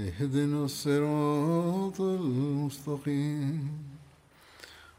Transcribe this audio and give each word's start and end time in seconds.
اهدنا 0.00 0.64
الصراط 0.64 2.00
المستقيم. 2.00 3.68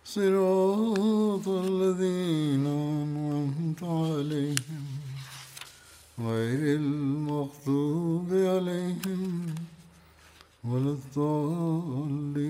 صراط 0.06 1.48
الذين 1.48 2.66
أنعمت 2.68 3.84
عليهم 3.84 4.86
غير 6.20 6.76
المغضوب 6.76 8.28
عليهم 8.34 9.56
ولا 10.64 10.92
الضالين. 10.92 12.42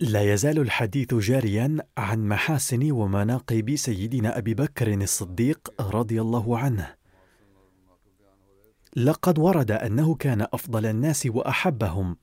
لا 0.00 0.32
يزال 0.32 0.58
الحديث 0.58 1.14
جاريا 1.14 1.76
عن 1.98 2.28
محاسن 2.28 2.90
ومناقب 2.90 3.76
سيدنا 3.76 4.38
أبي 4.38 4.54
بكر 4.54 4.94
الصديق 4.94 5.80
رضي 5.80 6.20
الله 6.20 6.58
عنه. 6.58 7.01
لقد 8.96 9.38
ورد 9.38 9.70
أنه 9.70 10.14
كان 10.14 10.40
أفضل 10.52 10.86
الناس 10.86 11.26
وأحبهم. 11.26 12.16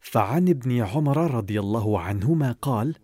فعن 0.00 0.48
ابن 0.48 0.82
عمر 0.82 1.34
رضي 1.34 1.60
الله 1.60 2.00
عنهما 2.00 2.52
قال 2.52 2.96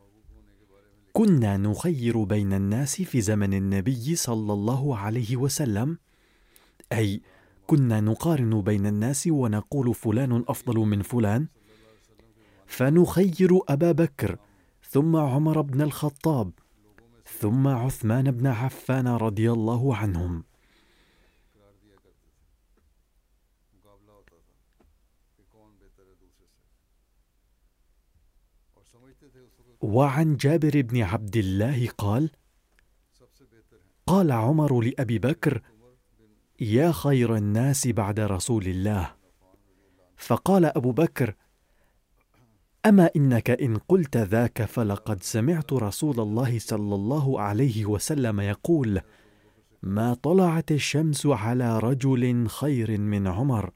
كنا 1.12 1.56
نخير 1.56 2.22
بين 2.24 2.52
الناس 2.52 3.02
في 3.02 3.20
زمن 3.20 3.54
النبي 3.54 4.16
صلى 4.16 4.52
الله 4.52 4.96
عليه 4.96 5.36
وسلم 5.36 5.98
أي 6.92 7.20
كنا 7.66 8.00
نقارن 8.00 8.60
بين 8.60 8.86
الناس 8.86 9.26
ونقول 9.26 9.94
فلان 9.94 10.44
أفضل 10.48 10.78
من 10.78 11.02
فلان 11.02 11.46
فنخير 12.66 13.60
أبا 13.68 13.92
بكر 13.92 14.38
ثم 14.90 15.16
عمر 15.16 15.60
بن 15.60 15.82
الخطاب 15.82 16.50
ثم 17.40 17.68
عثمان 17.68 18.30
بن 18.30 18.46
عفان 18.46 19.08
رضي 19.08 19.52
الله 19.52 19.96
عنهم. 19.96 20.44
وعن 29.86 30.36
جابر 30.36 30.80
بن 30.80 31.02
عبد 31.02 31.36
الله 31.36 31.88
قال 31.98 32.30
قال 34.06 34.32
عمر 34.32 34.80
لأبي 34.80 35.18
بكر 35.18 35.62
يا 36.60 36.92
خير 36.92 37.36
الناس 37.36 37.88
بعد 37.88 38.20
رسول 38.20 38.66
الله. 38.66 39.14
فقال 40.16 40.64
أبو 40.64 40.92
بكر 40.92 41.34
أما 42.86 43.10
إنك 43.16 43.50
إن 43.50 43.76
قلت 43.76 44.16
ذاك 44.16 44.64
فلقد 44.64 45.22
سمعت 45.22 45.72
رسول 45.72 46.20
الله 46.20 46.58
صلى 46.58 46.94
الله 46.94 47.40
عليه 47.40 47.86
وسلم 47.86 48.40
يقول 48.40 49.00
ما 49.82 50.14
طلعت 50.14 50.72
الشمس 50.72 51.26
على 51.26 51.78
رجل 51.78 52.48
خير 52.48 52.98
من 53.00 53.26
عمر. 53.26 53.70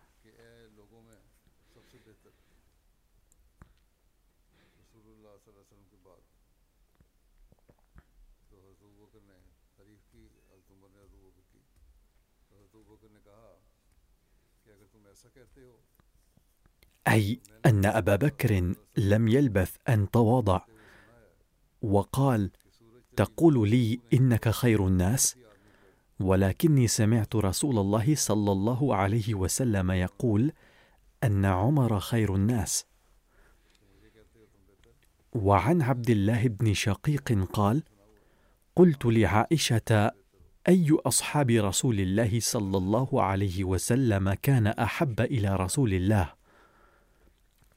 أي 17.09 17.41
أن 17.67 17.87
أبا 17.87 18.17
بكر 18.17 18.75
لم 18.97 19.29
يلبث 19.29 19.77
أن 19.89 20.11
تواضع. 20.11 20.61
وقال 21.83 22.51
تقول 23.17 23.71
لي 23.71 24.01
إنك 24.13 24.49
خير 24.49 24.87
الناس؟ 24.87 25.37
ولكني 26.21 26.89
سمعت 26.89 27.37
رسول 27.37 27.79
الله 27.79 28.15
صلى 28.15 28.53
الله 28.53 28.97
عليه 28.97 29.35
وسلم 29.35 29.91
يقول 29.91 30.53
أن 31.25 31.45
عمر 31.45 32.01
خير 32.01 32.35
الناس. 32.35 32.87
وعن 35.33 35.83
عبد 35.83 36.11
الله 36.11 36.49
بن 36.49 36.75
شقيق 36.75 37.49
قال 37.53 37.83
قلت 38.77 39.07
لعائشة 39.07 40.11
أي 40.69 40.99
أصحاب 41.07 41.51
رسول 41.51 42.01
الله 42.01 42.41
صلى 42.41 42.77
الله 42.77 43.23
عليه 43.23 43.65
وسلم 43.65 44.33
كان 44.33 44.67
أحب 44.67 45.21
إلى 45.21 45.57
رسول 45.57 45.95
الله؟ 45.95 46.40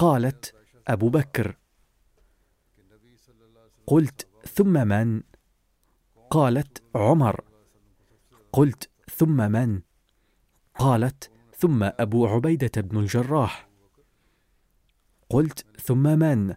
قالت 0.04 0.56
أبو 0.88 1.10
بكر 1.10 1.58
قلت 3.88 4.28
ثم 4.48 4.88
من؟ 4.88 5.24
قالت 6.30 6.84
عمر 6.96 7.44
قلت 8.54 8.90
ثم 9.12 9.52
من؟ 9.52 9.82
قالت 10.76 11.32
ثم 11.58 11.84
أبو 11.84 12.28
عبيدة 12.28 12.82
بن 12.82 12.98
الجراح 12.98 13.70
قلت 15.30 15.66
ثم 15.82 16.20
من؟ 16.20 16.56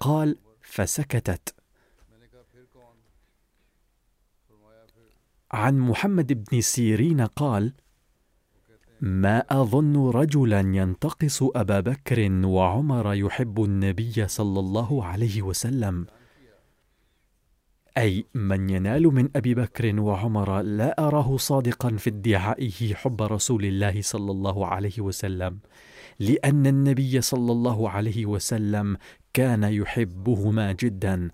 قال 0.00 0.38
فسكتت. 0.62 1.54
عن 5.52 5.78
محمد 5.78 6.32
بن 6.32 6.60
سيرين 6.60 7.20
قال 7.20 7.74
ما 9.04 9.38
أظن 9.50 10.10
رجلا 10.10 10.60
ينتقص 10.60 11.42
أبا 11.42 11.80
بكر 11.80 12.30
وعمر 12.44 13.14
يحب 13.14 13.64
النبي 13.64 14.28
صلى 14.28 14.60
الله 14.60 15.04
عليه 15.04 15.42
وسلم. 15.42 16.06
أي 17.98 18.24
من 18.34 18.70
ينال 18.70 19.02
من 19.02 19.28
أبي 19.36 19.54
بكر 19.54 20.00
وعمر 20.00 20.62
لا 20.62 21.06
أراه 21.06 21.36
صادقا 21.36 21.96
في 21.96 22.10
ادعائه 22.10 22.94
حب 22.94 23.22
رسول 23.22 23.64
الله 23.64 24.02
صلى 24.02 24.30
الله 24.30 24.66
عليه 24.66 25.00
وسلم 25.00 25.58
لأن 26.20 26.66
النبي 26.66 27.20
صلى 27.20 27.52
الله 27.52 27.90
عليه 27.90 28.26
وسلم 28.26 28.96
كان 29.34 29.64
يحبهما 29.64 30.72
جدا. 30.72 31.30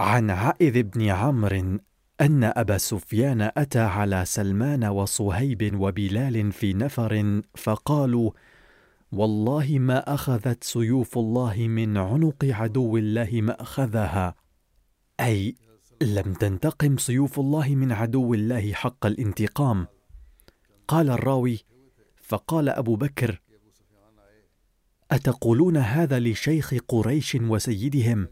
عن 0.00 0.30
عائذ 0.30 0.82
بن 0.82 1.08
عمرو 1.08 1.78
أن 2.20 2.44
أبا 2.44 2.78
سفيان 2.78 3.50
أتى 3.56 3.80
على 3.80 4.24
سلمان 4.24 4.84
وصهيب 4.84 5.80
وبلال 5.80 6.52
في 6.52 6.72
نفر 6.74 7.42
فقالوا 7.54 8.30
والله 9.12 9.78
ما 9.78 10.14
أخذت 10.14 10.64
سيوف 10.64 11.18
الله 11.18 11.68
من 11.68 11.96
عنق 11.96 12.44
عدو 12.44 12.96
الله 12.96 13.28
ماخذها 13.32 14.34
أي 15.20 15.54
لم 16.02 16.32
تنتقم 16.32 16.96
سيوف 16.96 17.40
الله 17.40 17.74
من 17.74 17.92
عدو 17.92 18.34
الله 18.34 18.72
حق 18.72 19.06
الانتقام. 19.06 19.86
قال 20.88 21.10
الراوي 21.10 21.58
فقال 22.16 22.68
أبو 22.68 22.96
بكر 22.96 23.40
أتقولون 25.10 25.76
هذا 25.76 26.18
لشيخ 26.18 26.74
قريش 26.88 27.34
وسيدهم؟ 27.34 28.28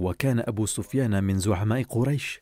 وكان 0.00 0.40
أبو 0.40 0.66
سفيان 0.66 1.24
من 1.24 1.38
زعماء 1.38 1.82
قريش. 1.82 2.40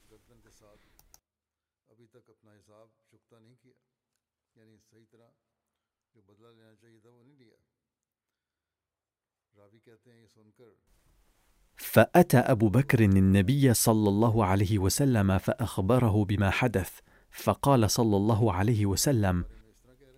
فأتى 11.77 12.39
أبو 12.39 12.69
بكر 12.69 13.01
النبي 13.01 13.75
صلى 13.75 14.09
الله 14.09 14.45
عليه 14.45 14.79
وسلم 14.79 15.39
فأخبره 15.39 16.25
بما 16.25 16.51
حدث 16.51 16.91
فقال 17.31 17.91
صلى 17.91 18.17
الله 18.17 18.53
عليه 18.53 18.87
وسلم 18.87 19.45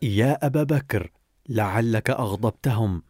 يا 0.02 0.46
أبا 0.46 0.62
بكر 0.62 1.12
لعلك 1.48 2.10
أغضبتهم 2.10 3.02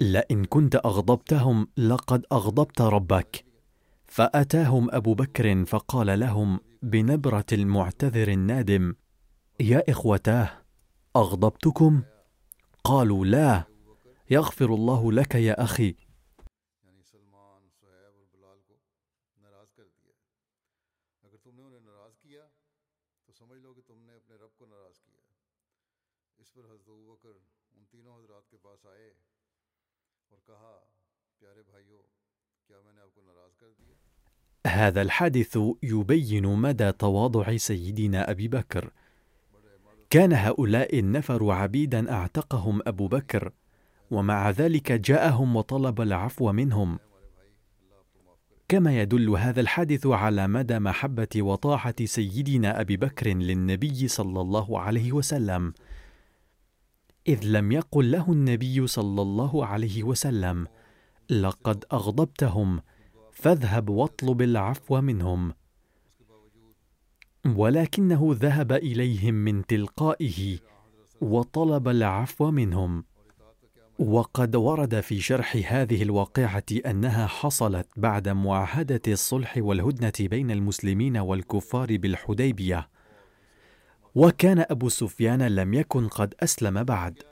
لئن 0.00 0.44
كنت 0.44 0.76
أغضبتهم 0.76 1.68
لقد 1.76 2.26
أغضبت 2.32 2.80
ربك. 2.80 3.51
فأتاهم 4.12 4.90
أبو 4.90 5.14
بكر 5.14 5.64
فقال 5.64 6.20
لهم 6.20 6.60
بنبرة 6.82 7.44
المعتذر 7.52 8.28
النادم 8.28 8.94
يا 9.60 9.82
إخوتاه 9.88 10.50
أغضبتكم؟ 11.16 12.02
قالوا 12.84 13.24
لا 13.24 13.64
يغفر 14.30 14.74
الله 14.74 15.12
لك 15.12 15.34
يا 15.34 15.64
أخي. 15.64 15.94
هذا 34.66 35.02
الحادث 35.02 35.58
يبين 35.82 36.46
مدى 36.46 36.92
تواضع 36.92 37.56
سيدنا 37.56 38.30
أبي 38.30 38.48
بكر. 38.48 38.90
كان 40.10 40.32
هؤلاء 40.32 40.98
النفر 40.98 41.50
عبيدا 41.50 42.12
أعتقهم 42.12 42.80
أبو 42.86 43.08
بكر 43.08 43.52
ومع 44.10 44.50
ذلك 44.50 44.92
جاءهم 44.92 45.56
وطلب 45.56 46.00
العفو 46.00 46.52
منهم. 46.52 46.98
كما 48.68 49.00
يدل 49.00 49.30
هذا 49.30 49.60
الحادث 49.60 50.06
على 50.06 50.48
مدى 50.48 50.78
محبة 50.78 51.28
وطاعة 51.36 52.04
سيدنا 52.04 52.80
أبي 52.80 52.96
بكر 52.96 53.28
للنبي 53.28 54.08
صلى 54.08 54.40
الله 54.40 54.80
عليه 54.80 55.12
وسلم. 55.12 55.74
إذ 57.28 57.44
لم 57.44 57.72
يقل 57.72 58.10
له 58.10 58.32
النبي 58.32 58.86
صلى 58.86 59.22
الله 59.22 59.66
عليه 59.66 60.02
وسلم 60.02 60.66
لقد 61.30 61.84
أغضبتهم 61.92 62.80
فاذهب 63.42 63.88
واطلب 63.88 64.42
العفو 64.42 65.00
منهم. 65.00 65.52
ولكنه 67.56 68.36
ذهب 68.40 68.72
إليهم 68.72 69.34
من 69.34 69.66
تلقائه 69.66 70.58
وطلب 71.20 71.88
العفو 71.88 72.50
منهم. 72.50 73.04
وقد 73.98 74.56
ورد 74.56 75.00
في 75.00 75.20
شرح 75.20 75.72
هذه 75.72 76.02
الواقعة 76.02 76.64
أنها 76.86 77.26
حصلت 77.26 77.86
بعد 77.96 78.28
معاهدة 78.28 79.00
الصلح 79.08 79.54
والهدنة 79.58 80.28
بين 80.28 80.50
المسلمين 80.50 81.16
والكفار 81.16 81.96
بالحديبية. 81.96 82.88
وكان 84.14 84.64
أبو 84.70 84.88
سفيان 84.88 85.42
لم 85.42 85.74
يكن 85.74 86.08
قد 86.08 86.34
أسلم 86.40 86.84
بعد. 86.84 87.22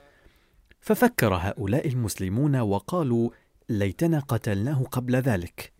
ففكر 0.80 1.34
هؤلاء 1.34 1.88
المسلمون 1.88 2.56
وقالوا 2.56 3.30
ليتنا 3.68 4.18
قتلناه 4.18 4.82
قبل 4.82 5.16
ذلك. 5.16 5.79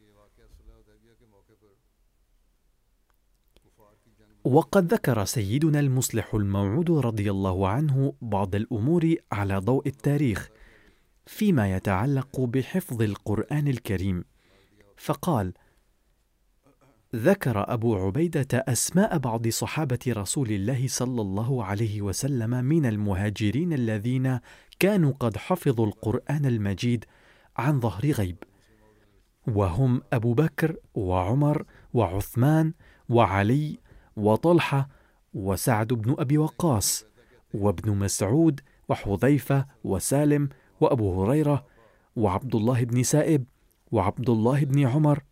وقد 4.45 4.93
ذكر 4.95 5.25
سيدنا 5.25 5.81
المصلح 5.81 6.35
الموعود 6.35 6.91
رضي 6.91 7.31
الله 7.31 7.69
عنه 7.69 8.15
بعض 8.23 8.55
الأمور 8.55 9.15
على 9.33 9.57
ضوء 9.57 9.89
التاريخ 9.89 10.49
فيما 11.27 11.77
يتعلق 11.77 12.41
بحفظ 12.41 13.03
القرآن 13.03 13.69
الكريم. 13.69 14.25
فقال 14.97 15.53
ذكر 17.17 17.73
أبو 17.73 17.97
عبيدة 18.07 18.47
أسماء 18.53 19.19
بعض 19.19 19.49
صحابة 19.49 19.99
رسول 20.09 20.51
الله 20.51 20.89
صلى 20.89 21.21
الله 21.21 21.65
عليه 21.65 22.03
وسلم 22.03 22.51
من 22.51 22.87
المهاجرين 22.87 23.73
الذين 23.73 24.41
كانوا 24.79 25.13
قد 25.13 25.37
حفظوا 25.37 25.87
القرآن 25.87 26.47
المجيد 26.47 27.05
عن 27.57 27.81
ظهر 27.81 28.11
غيب. 28.11 28.37
وهم 29.49 30.03
أبو 30.13 30.35
بكر 30.35 30.77
وعمر 30.95 31.65
وعثمان 31.93 32.73
وعلي 33.09 33.79
وطلحة 34.21 34.89
وسعد 35.35 35.87
بن 35.87 36.15
أبي 36.19 36.39
وقاص 36.39 37.05
وابن 37.55 37.97
مسعود 37.97 38.61
وحذيفة 38.89 39.67
وسالم 39.85 40.49
وأبو 40.81 41.23
هريرة 41.25 41.67
وعبد 42.17 42.55
الله 42.55 42.85
بن 42.85 43.03
سائب 43.03 43.45
وعبد 43.93 44.31
الله 44.31 44.65
بن 44.65 44.87
عمر 44.87 45.23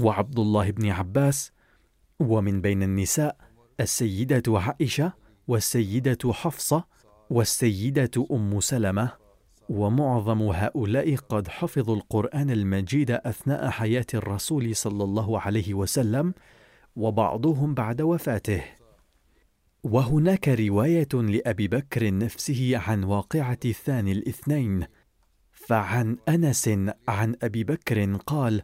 وعبد 0.00 0.38
الله 0.38 0.70
بن 0.70 0.90
عباس 0.90 1.52
ومن 2.20 2.60
بين 2.60 2.82
النساء 2.82 3.36
السيدة 3.80 4.42
عائشة 4.48 5.12
والسيدة 5.48 6.32
حفصة 6.32 6.84
والسيدة 7.30 8.26
أم 8.30 8.60
سلمة 8.60 9.10
ومعظم 9.68 10.42
هؤلاء 10.42 11.16
قد 11.16 11.48
حفظوا 11.48 11.96
القرآن 11.96 12.50
المجيد 12.50 13.10
أثناء 13.10 13.70
حياة 13.70 14.06
الرسول 14.14 14.76
صلى 14.76 15.04
الله 15.04 15.40
عليه 15.40 15.74
وسلم 15.74 16.34
وبعضهم 16.98 17.74
بعد 17.74 18.02
وفاته. 18.02 18.64
وهناك 19.82 20.48
رواية 20.48 21.08
لأبي 21.14 21.68
بكر 21.68 22.14
نفسه 22.14 22.78
عن 22.78 23.04
واقعة 23.04 23.58
الثاني 23.64 24.12
الاثنين 24.12 24.86
فعن 25.52 26.16
أنس 26.28 26.70
عن 27.08 27.36
أبي 27.42 27.64
بكر 27.64 28.14
قال 28.14 28.62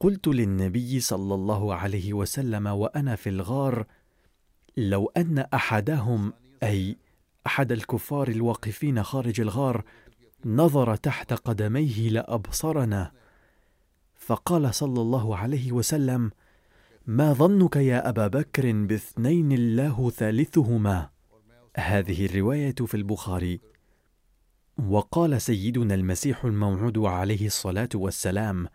قلت 0.00 0.28
للنبي 0.28 1.00
صلى 1.00 1.34
الله 1.34 1.74
عليه 1.74 2.12
وسلم 2.12 2.66
وأنا 2.66 3.16
في 3.16 3.28
الغار 3.28 3.86
لو 4.76 5.12
أن 5.16 5.38
أحدهم 5.38 6.32
أي 6.62 6.96
أحد 7.46 7.72
الكفار 7.72 8.28
الواقفين 8.28 9.02
خارج 9.02 9.40
الغار 9.40 9.84
نظر 10.44 10.96
تحت 10.96 11.32
قدميه 11.32 12.08
لأبصرنا. 12.08 13.12
فقال 14.16 14.74
صلى 14.74 15.00
الله 15.00 15.36
عليه 15.36 15.72
وسلم 15.72 16.30
ما 17.06 17.32
ظنك 17.32 17.76
يا 17.76 18.08
أبا 18.08 18.26
بكر 18.26 18.72
باثنين 18.72 19.52
الله 19.52 20.10
ثالثهما؟ 20.10 21.10
هذه 21.76 22.26
الرواية 22.26 22.74
في 22.74 22.94
البخاري. 22.96 23.60
وقال 24.88 25.42
سيدنا 25.42 25.94
المسيح 25.94 26.44
الموعود 26.44 26.98
عليه 26.98 27.46
الصلاة 27.46 27.88
والسلام 27.94 28.68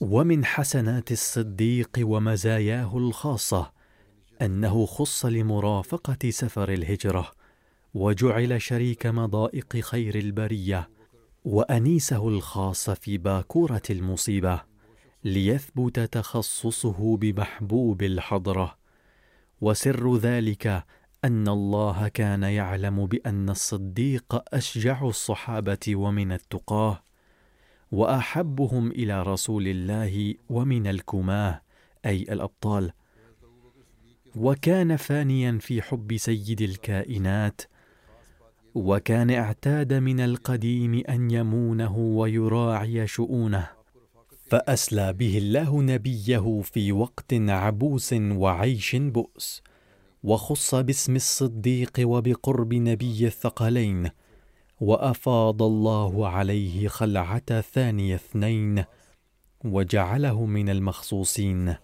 ومن 0.00 0.44
حسنات 0.44 1.12
الصديق 1.12 1.90
ومزاياه 2.00 2.96
الخاصة 2.98 3.72
أنه 4.42 4.86
خص 4.86 5.26
لمرافقة 5.26 6.30
سفر 6.30 6.72
الهجرة 6.72 7.30
وجعل 7.94 8.62
شريك 8.62 9.06
مضائق 9.06 9.76
خير 9.76 10.14
البرية 10.14 10.90
وأنيسه 11.44 12.28
الخاص 12.28 12.90
في 12.90 13.18
باكورة 13.18 13.82
المصيبة. 13.90 14.62
ليثبت 15.24 16.00
تخصصه 16.00 17.16
بمحبوب 17.16 18.02
الحضرة. 18.02 18.78
وسر 19.60 20.16
ذلك 20.16 20.84
أن 21.24 21.48
الله 21.48 22.08
كان 22.08 22.42
يعلم 22.42 23.06
بأن 23.06 23.50
الصديق 23.50 24.42
أشجع 24.54 25.06
الصحابة 25.06 25.96
ومن 25.96 26.32
التقاه 26.32 27.02
وأحبهم 27.92 28.90
إلى 28.90 29.22
رسول 29.22 29.68
الله 29.68 30.34
ومن 30.50 30.86
الكماه 30.86 31.60
أي 32.06 32.22
الأبطال. 32.22 32.92
وكان 34.36 34.96
فانيا 34.96 35.58
في 35.60 35.82
حب 35.82 36.16
سيد 36.16 36.62
الكائنات. 36.62 37.62
وكان 38.74 39.30
اعتاد 39.30 39.92
من 39.92 40.20
القديم 40.20 41.02
أن 41.08 41.30
يمونه 41.30 41.96
ويراعي 41.98 43.06
شؤونه. 43.06 43.77
فأسلى 44.48 45.12
به 45.12 45.38
الله 45.38 45.82
نبيه 45.82 46.60
في 46.64 46.92
وقت 46.92 47.34
عبوس 47.34 48.12
وعيش 48.12 48.96
بؤس 48.96 49.62
وخص 50.22 50.74
باسم 50.74 51.16
الصديق 51.16 51.92
وبقرب 52.00 52.74
نبي 52.74 53.26
الثقلين 53.26 54.10
وأفاض 54.80 55.62
الله 55.62 56.28
عليه 56.28 56.88
خلعة 56.88 57.60
ثاني 57.60 58.14
اثنين 58.14 58.84
وجعله 59.64 60.46
من 60.46 60.68
المخصوصين. 60.68 61.74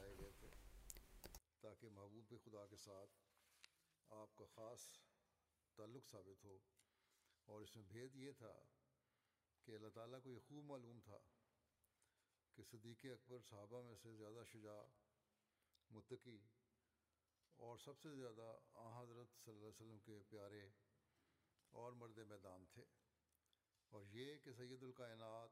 کائنات 24.94 25.50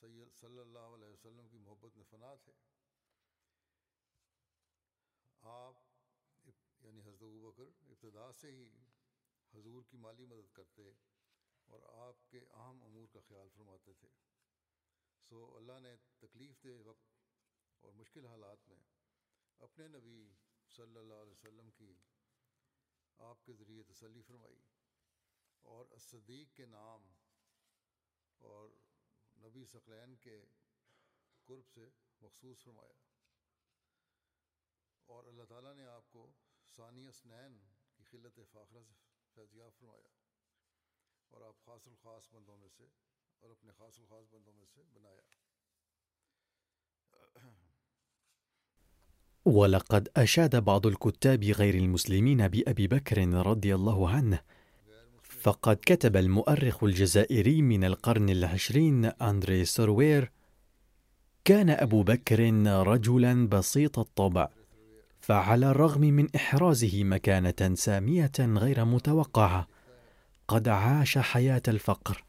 سید 0.00 0.34
صلی 0.40 0.58
اللہ 0.58 0.94
علیہ 0.94 1.08
وسلم 1.08 1.48
کی 1.48 1.58
محبت 1.58 1.96
میں 1.96 2.04
فنا 2.10 2.34
تھے۔ 2.34 2.52
آپ 5.42 5.74
یعنی 6.80 7.02
حضرت 7.02 7.42
بکر 7.42 7.62
ابتدا 7.62 8.32
سے 8.32 8.50
ہی 8.52 8.68
حضور 9.54 9.82
کی 9.82 9.96
مالی 9.96 10.24
مدد 10.24 10.52
کرتے 10.52 10.90
اور 11.68 11.82
آپ 12.08 12.30
کے 12.30 12.38
اہم 12.38 12.82
امور 12.82 13.08
کا 13.12 13.20
خیال 13.28 13.48
فرماتے 13.48 13.92
تھے۔ 13.92 14.08
سو 15.28 15.56
اللہ 15.56 15.80
نے 15.80 15.96
تکلیف 16.18 16.64
دہ 16.64 16.80
وقت 16.84 17.10
اور 17.80 17.92
مشکل 17.92 18.26
حالات 18.26 18.68
میں 18.68 18.78
اپنے 19.58 19.88
نبی 19.88 20.16
صلی 20.76 20.96
اللہ 20.96 21.14
علیہ 21.14 21.32
وسلم 21.32 21.70
کی 21.70 21.94
آپ 23.18 23.44
کے 23.44 23.52
ذریعے 23.52 23.82
تسلی 23.82 24.22
فرمائی 24.22 24.60
اور 25.62 25.86
صدیق 25.98 26.56
کے 26.56 26.66
نام 26.66 27.12
اور 28.40 28.70
نبی 29.44 29.64
ثقلین 29.64 30.16
کے 30.16 30.44
قرب 31.46 31.68
سے 31.74 31.88
مخصوص 32.20 32.64
فرمایا. 32.64 32.98
اور 35.06 35.24
اللہ 35.24 35.42
تعالیٰ 35.42 35.74
نے 35.74 35.84
آپ 35.84 36.10
کو 36.10 36.32
ثانی 36.76 37.10
اثنین 37.10 37.58
کی 37.96 38.02
خلعت 38.02 38.40
فاخرہ 38.50 38.82
سے 38.88 38.94
فیضیاب 39.34 39.70
فرمایا. 39.78 40.08
اور 41.30 41.40
آپ 41.40 41.64
خاص 41.64 41.86
الخاص 41.86 42.32
بندوں 42.32 42.56
میں 42.56 42.68
سے 42.76 42.84
اور 43.40 43.50
اپنے 43.50 43.72
خاص 43.72 43.98
الخاص 43.98 44.24
بندوں 44.30 44.52
میں 44.52 44.66
سے 44.74 44.82
بنایا. 44.92 45.20
ولقد 49.46 50.08
أشاد 50.16 50.54
بعض 50.54 50.86
الكتاب 50.86 51.44
غير 51.44 51.74
المسلمين 51.74 52.40
بأبي 52.48 52.86
بكر 52.86 53.18
رضي 53.46 53.74
الله 53.74 54.10
عنه 54.10 54.36
فقد 55.42 55.76
كتب 55.86 56.16
المؤرخ 56.16 56.84
الجزائري 56.84 57.62
من 57.62 57.84
القرن 57.84 58.30
العشرين 58.30 59.04
أندري 59.04 59.64
سوروير 59.64 60.30
كان 61.44 61.70
أبو 61.70 62.02
بكر 62.02 62.52
رجلا 62.66 63.48
بسيط 63.48 63.98
الطبع 63.98 64.48
فعلى 65.20 65.70
الرغم 65.70 66.00
من 66.00 66.26
إحرازه 66.36 67.04
مكانة 67.04 67.74
سامية 67.74 68.32
غير 68.40 68.84
متوقعة 68.84 69.68
قد 70.48 70.68
عاش 70.68 71.18
حياة 71.18 71.62
الفقر 71.68 72.24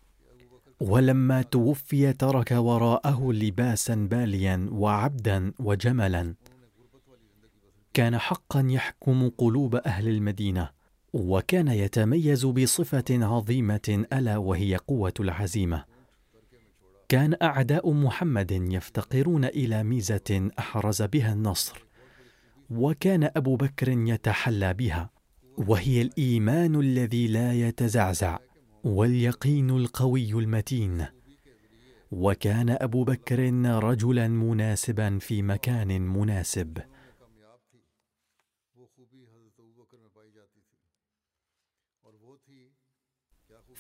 ولما 0.82 1.42
توفي 1.42 2.14
ترك 2.14 2.52
وراءه 2.52 3.32
لباسا 3.32 3.96
باليا 3.96 4.68
وعبدا 4.72 5.54
وجملا. 5.60 6.34
كان 7.94 8.18
حقا 8.18 8.68
يحكم 8.70 9.30
قلوب 9.30 9.76
أهل 9.76 10.08
المدينة 10.08 10.70
وكان 11.14 11.68
يتميز 11.68 12.46
بصفة 12.46 13.04
عظيمة 13.12 14.06
ألا 14.14 14.38
وهي 14.38 14.76
قوة 14.76 15.14
العزيمة. 15.20 15.86
كان 17.10 17.36
أعداء 17.42 17.92
محمد 17.92 18.52
يفتقرون 18.52 19.46
إلى 19.46 19.84
ميزة 19.84 20.50
أحرز 20.60 21.02
بها 21.02 21.34
النصر 21.34 21.86
وكان 22.70 23.30
أبو 23.36 23.56
بكر 23.56 23.90
يتحلى 23.90 24.74
بها 24.74 25.10
وهي 25.58 26.02
الإيمان 26.02 26.76
الذي 26.76 27.28
لا 27.28 27.54
يتزعزع 27.54 28.40
واليقين 28.84 29.70
القوي 29.70 30.32
المتين. 30.32 31.06
وكان 32.12 32.70
أبو 32.70 33.04
بكر 33.04 33.40
رجلا 33.66 34.28
مناسبا 34.28 35.20
في 35.20 35.42
مكان 35.42 36.02
مناسب. 36.02 36.78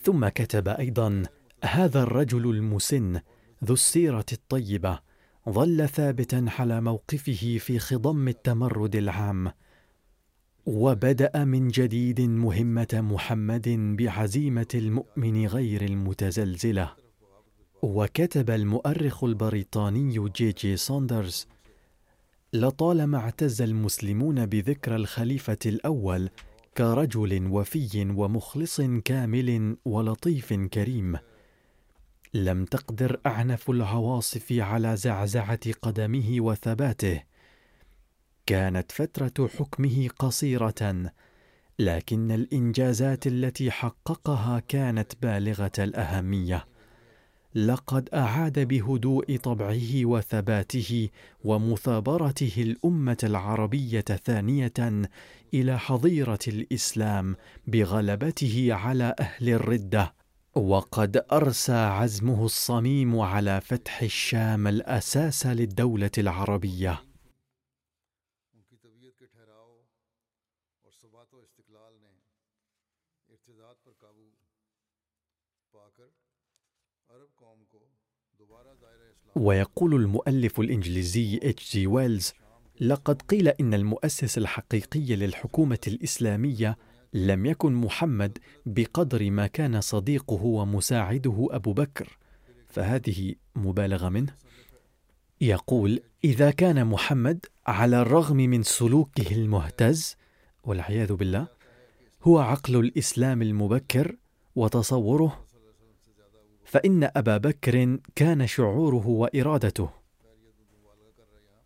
ثم 0.03 0.27
كتب 0.27 0.67
أيضا 0.67 1.23
هذا 1.63 2.03
الرجل 2.03 2.49
المسن 2.49 3.19
ذو 3.65 3.73
السيرة 3.73 4.25
الطيبة 4.31 4.99
ظل 5.49 5.89
ثابتا 5.89 6.45
على 6.59 6.81
موقفه 6.81 7.57
في 7.59 7.79
خضم 7.79 8.27
التمرد 8.27 8.95
العام 8.95 9.51
وبدأ 10.65 11.43
من 11.43 11.67
جديد 11.67 12.21
مهمة 12.21 12.87
محمد 12.93 13.69
بعزيمة 13.69 14.67
المؤمن 14.75 15.47
غير 15.47 15.81
المتزلزلة. 15.81 16.93
وكتب 17.81 18.49
المؤرخ 18.49 19.23
البريطاني 19.23 20.29
جي 20.35 20.51
جي 20.51 20.77
ساندرز 20.77 21.47
لطالما 22.53 23.17
اعتز 23.17 23.61
المسلمون 23.61 24.45
بذكرى 24.45 24.95
الخليفة 24.95 25.57
الأول 25.65 26.29
كرجل 26.77 27.47
وفي 27.47 28.13
ومخلص 28.17 28.81
كامل 28.81 29.77
ولطيف 29.85 30.53
كريم. 30.53 31.17
لم 32.33 32.65
تقدر 32.65 33.19
أعنف 33.25 33.69
العواصف 33.69 34.51
على 34.51 34.95
زعزعة 34.95 35.71
قدمه 35.81 36.35
وثباته. 36.39 37.21
كانت 38.45 38.91
فترة 38.91 39.47
حكمه 39.47 40.09
قصيرة 40.19 41.11
لكن 41.79 42.31
الإنجازات 42.31 43.27
التي 43.27 43.71
حققها 43.71 44.59
كانت 44.59 45.13
بالغة 45.21 45.71
الأهمية. 45.79 46.65
لقد 47.55 48.09
أعاد 48.13 48.67
بهدوء 48.67 49.37
طبعه 49.37 50.05
وثباته 50.05 51.09
ومثابرته 51.43 52.53
الأمة 52.57 53.17
العربية 53.23 54.01
ثانية 54.01 54.73
إلى 55.53 55.79
حظيرة 55.79 56.39
الإسلام 56.47 57.35
بغلبته 57.67 58.67
على 58.73 59.15
أهل 59.19 59.49
الردة 59.49 60.13
وقد 60.55 61.25
أرسى 61.31 61.73
عزمه 61.73 62.45
الصميم 62.45 63.19
على 63.19 63.61
فتح 63.61 64.01
الشام 64.01 64.67
الأساس 64.67 65.45
للدولة 65.45 66.11
العربية. 66.17 67.03
ويقول 79.35 79.93
المؤلف 79.95 80.59
الإنجليزي 80.59 81.39
اتش 81.43 81.71
جي 81.71 81.87
ويلز 81.87 82.33
لقد 82.83 83.21
قيل 83.21 83.47
إن 83.47 83.73
المؤسس 83.73 84.37
الحقيقي 84.37 85.15
للحكومة 85.15 85.79
الإسلامية 85.87 86.77
لم 87.13 87.45
يكن 87.45 87.73
محمد 87.73 88.37
بقدر 88.65 89.31
ما 89.31 89.47
كان 89.47 89.81
صديقه 89.81 90.45
ومساعده 90.45 91.47
أبو 91.51 91.73
بكر. 91.73 92.17
فهذه 92.67 93.35
مبالغة 93.55 94.09
منه. 94.09 94.35
يقول 95.41 95.99
إذا 96.23 96.51
كان 96.51 96.85
محمد 96.85 97.45
على 97.67 98.01
الرغم 98.01 98.37
من 98.37 98.63
سلوكه 98.63 99.35
المهتز 99.35 100.15
والعياذ 100.63 101.13
بالله 101.13 101.47
هو 102.23 102.39
عقل 102.39 102.75
الإسلام 102.75 103.41
المبكر 103.41 104.15
وتصوره 104.55 105.45
فإن 106.65 107.09
أبا 107.15 107.37
بكر 107.37 107.99
كان 108.15 108.47
شعوره 108.47 109.07
وإرادته. 109.07 110.02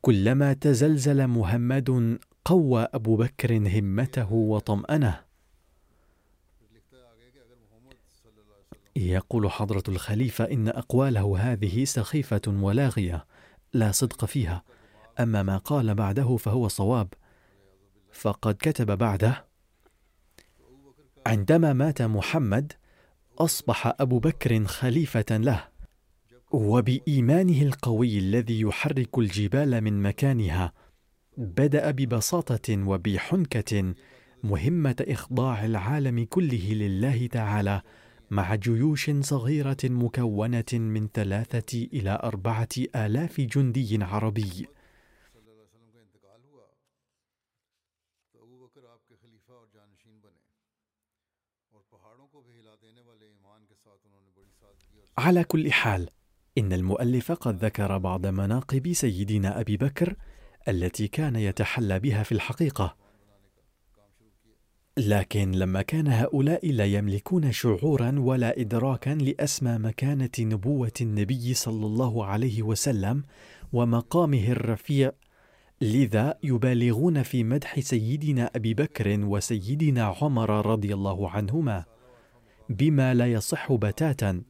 كلما 0.08 0.54
تزلزل 0.54 1.28
محمد 1.28 2.20
قوى 2.46 2.88
أبو 2.94 3.16
بكر 3.16 3.58
همته 3.58 4.34
وطمأنه. 4.34 5.22
يقول 8.96 9.52
حضرة 9.52 9.84
الخليفة 9.88 10.44
إن 10.44 10.68
أقواله 10.68 11.38
هذه 11.40 11.86
سخيفة 11.86 12.42
ولاغية 12.48 13.26
لا 13.74 13.92
صدق 13.92 14.26
فيها. 14.26 14.64
أما 15.20 15.44
ما 15.44 15.58
قال 15.58 15.96
بعده 15.96 16.38
فهو 16.38 16.68
صواب. 16.68 17.14
فقد 18.12 18.56
كتب 18.60 18.98
بعده 18.98 19.46
عندما 21.26 21.74
مات 21.74 22.02
محمد 22.02 22.74
أصبح 23.40 23.94
أبو 24.00 24.20
بكر 24.20 24.66
خليفة 24.66 25.38
له. 25.38 25.77
وبإيمانه 26.52 27.62
القوي 27.62 28.18
الذي 28.18 28.62
يحرك 28.62 29.18
الجبال 29.18 29.82
من 29.82 30.02
مكانها 30.02 30.74
بدأ 31.38 31.92
ببساطة 31.92 32.88
وبحنكة 32.88 33.94
مهمة 34.44 34.96
إخضاع 35.02 35.66
العالم 35.66 36.26
كله 36.26 36.74
لله 36.74 37.28
تعالى 37.28 37.82
مع 38.32 38.56
جيوش 38.56 39.12
صغيرة 39.12 39.78
مكونة 39.84 40.74
من 40.74 41.08
ثلاثة 41.08 41.88
إلى 41.94 42.20
أربعة 42.24 42.70
آلاف 42.96 43.42
جندي 43.42 44.04
عربي. 44.04 44.68
على 55.18 55.44
كل 55.44 55.72
حال 55.72 56.10
إن 56.58 56.74
المؤلف 56.74 57.32
قد 57.32 57.66
ذكر 57.66 57.98
بعض 57.98 58.26
مناقب 58.28 58.94
سيدنا 58.94 59.60
أبي 59.60 59.78
بكر 59.78 60.16
التي 60.68 61.08
كان 61.08 61.36
يتحلى 61.36 62.00
بها 62.00 62.24
في 62.24 62.32
الحقيقة. 62.32 62.96
لكن 64.98 65.52
لما 65.52 65.82
كان 65.82 66.08
هؤلاء 66.08 66.72
لا 66.72 66.86
يملكون 66.86 67.52
شعورا 67.52 68.20
ولا 68.20 68.62
ادراكا 68.62 69.10
لأسمى 69.10 69.78
مكانة 69.78 70.30
نبوة 70.40 70.92
النبي 71.02 71.54
صلى 71.54 71.86
الله 71.86 72.26
عليه 72.26 72.64
وسلم 72.64 73.24
ومقامه 73.74 74.52
الرفيع 74.52 75.12
لذا 75.82 76.38
يبالغون 76.44 77.24
في 77.24 77.44
مدح 77.44 77.80
سيدنا 77.80 78.52
أبي 78.56 78.74
بكر 78.74 79.20
وسيدنا 79.26 80.16
عمر 80.22 80.66
رضي 80.66 80.94
الله 80.94 81.30
عنهما 81.30 81.86
بما 82.70 83.14
لا 83.14 83.32
يصح 83.32 83.74
بتاتا 83.74 84.42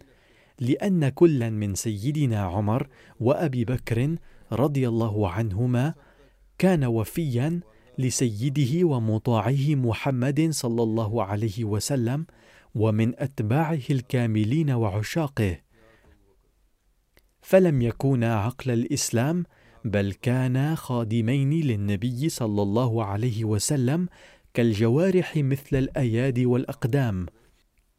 لأن 0.59 1.09
كلا 1.09 1.49
من 1.49 1.75
سيدنا 1.75 2.39
عمر 2.41 2.87
وأبي 3.19 3.65
بكر 3.65 4.15
رضي 4.51 4.87
الله 4.87 5.29
عنهما 5.29 5.93
كان 6.57 6.85
وفيا 6.85 7.59
لسيده 7.97 8.87
ومطاعه 8.87 9.75
محمد 9.75 10.47
صلى 10.51 10.83
الله 10.83 11.23
عليه 11.23 11.63
وسلم 11.63 12.25
ومن 12.75 13.19
أتباعه 13.19 13.79
الكاملين 13.89 14.71
وعشاقه. 14.71 15.57
فلم 17.41 17.81
يكونا 17.81 18.35
عقل 18.35 18.71
الإسلام 18.71 19.43
بل 19.85 20.13
كانا 20.13 20.75
خادمين 20.75 21.49
للنبي 21.49 22.29
صلى 22.29 22.61
الله 22.61 23.05
عليه 23.05 23.45
وسلم 23.45 24.07
كالجوارح 24.53 25.37
مثل 25.37 25.75
الأيادي 25.75 26.45
والأقدام. 26.45 27.25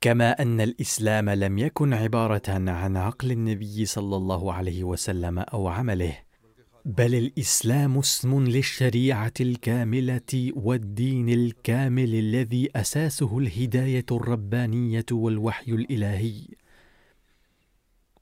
كما 0.01 0.43
أن 0.43 0.61
الإسلام 0.61 1.31
لم 1.31 1.59
يكن 1.59 1.93
عبارة 1.93 2.43
عن 2.49 2.97
عقل 2.97 3.33
النبي 3.33 3.87
صلى 3.87 4.17
الله 4.17 4.53
عليه 4.53 4.85
وسلم 4.85 5.39
أو 5.39 5.69
عمله 5.69 6.19
بل 6.85 7.15
الإسلام 7.15 7.99
اسم 7.99 8.45
للشريعة 8.45 9.33
الكاملة 9.41 10.53
والدين 10.57 11.29
الكامل 11.29 12.15
الذي 12.15 12.69
أساسه 12.77 13.39
الهداية 13.39 14.05
الربانية 14.11 15.05
والوحي 15.13 15.73
الإلهي. 15.73 16.35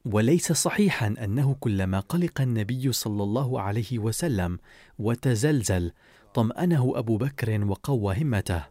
وليس 0.05 0.53
صحيحا 0.53 1.07
أنه 1.07 1.57
كلما 1.61 2.01
قلق 2.01 2.41
النبي 2.41 2.93
صلى 2.93 3.23
الله 3.23 3.61
عليه 3.61 3.99
وسلم 3.99 4.59
وتزلزل 4.99 5.93
طمأنه 6.35 6.93
أبو 6.97 7.17
بكر 7.17 7.65
وقوى 7.65 8.23
همته. 8.23 8.65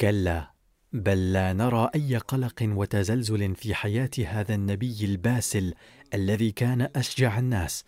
كلا 0.00 0.57
بل 0.92 1.32
لا 1.32 1.52
نرى 1.52 1.90
أي 1.94 2.16
قلق 2.16 2.62
وتزلزل 2.62 3.54
في 3.54 3.74
حياة 3.74 4.10
هذا 4.26 4.54
النبي 4.54 5.04
الباسل 5.04 5.74
الذي 6.14 6.52
كان 6.52 6.88
أشجع 6.96 7.38
الناس 7.38 7.84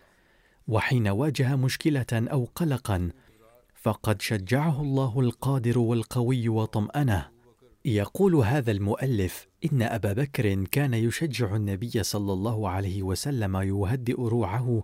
وحين 0.69 1.09
واجه 1.09 1.57
مشكلة 1.57 2.07
أو 2.13 2.49
قلقا 2.55 3.11
فقد 3.75 4.23
شجعه 4.23 4.83
الله 4.83 5.21
القادر 5.21 5.79
والقوي 5.79 6.49
وطمأنه. 6.49 7.29
يقول 7.85 8.35
هذا 8.35 8.71
المؤلف 8.71 9.49
إن 9.73 9.83
أبا 9.83 10.13
بكر 10.13 10.65
كان 10.65 10.95
يشجع 10.95 11.57
النبي 11.57 12.03
صلى 12.03 12.33
الله 12.33 12.69
عليه 12.69 13.03
وسلم 13.03 13.57
يهدئ 13.57 14.21
روعه 14.21 14.83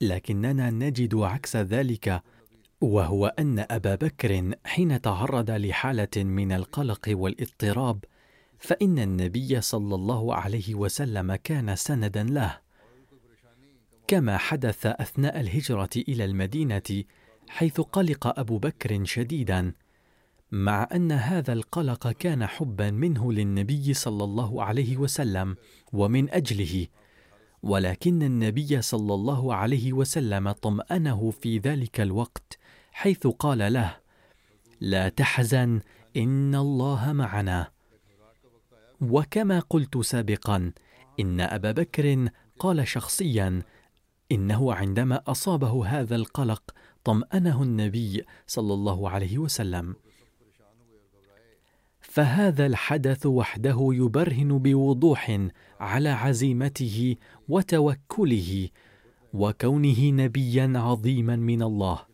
لكننا 0.00 0.70
نجد 0.70 1.14
عكس 1.14 1.56
ذلك 1.56 2.22
وهو 2.82 3.26
أن 3.26 3.66
أبا 3.70 3.94
بكر 3.94 4.54
حين 4.64 5.00
تعرض 5.00 5.50
لحالة 5.50 6.08
من 6.16 6.52
القلق 6.52 7.08
والاضطراب 7.08 8.04
فإن 8.58 8.98
النبي 8.98 9.60
صلى 9.60 9.94
الله 9.94 10.34
عليه 10.34 10.74
وسلم 10.74 11.34
كان 11.34 11.76
سندا 11.76 12.22
له. 12.22 12.58
كما 14.06 14.38
حدث 14.38 14.86
أثناء 14.86 15.40
الهجرة 15.40 15.90
إلى 15.96 16.24
المدينة 16.24 17.04
حيث 17.48 17.80
قلق 17.80 18.38
أبو 18.38 18.58
بكر 18.58 19.04
شديدا 19.04 19.72
مع 20.52 20.88
أن 20.94 21.12
هذا 21.12 21.52
القلق 21.52 22.10
كان 22.10 22.46
حبا 22.46 22.90
منه 22.90 23.32
للنبي 23.32 23.94
صلى 23.94 24.24
الله 24.24 24.64
عليه 24.64 24.96
وسلم 24.96 25.56
ومن 25.92 26.30
أجله. 26.30 26.86
ولكن 27.62 28.22
النبي 28.22 28.82
صلى 28.82 29.14
الله 29.14 29.54
عليه 29.54 29.92
وسلم 29.92 30.52
طمأنه 30.52 31.30
في 31.30 31.58
ذلك 31.58 32.00
الوقت 32.00 32.61
حيث 32.92 33.26
قال 33.26 33.72
له 33.72 33.96
لا 34.80 35.08
تحزن 35.08 35.80
إن 36.16 36.54
الله 36.54 37.12
معنا. 37.12 37.70
وكما 39.00 39.60
قلت 39.60 39.98
سابقا 39.98 40.72
إن 41.20 41.40
أبا 41.40 41.72
بكر 41.72 42.28
قال 42.58 42.88
شخصيا 42.88 43.62
إنه 44.32 44.74
عندما 44.74 45.22
أصابه 45.26 45.86
هذا 45.86 46.16
القلق 46.16 46.62
طمأنه 47.04 47.62
النبي 47.62 48.24
صلى 48.46 48.74
الله 48.74 49.10
عليه 49.10 49.38
وسلم. 49.38 49.96
فهذا 52.00 52.66
الحدث 52.66 53.26
وحده 53.26 53.88
يبرهن 53.92 54.58
بوضوح 54.58 55.48
على 55.80 56.08
عزيمته 56.08 57.16
وتوكله 57.48 58.68
وكونه 59.32 60.10
نبيا 60.10 60.72
عظيما 60.76 61.36
من 61.36 61.62
الله. 61.62 62.11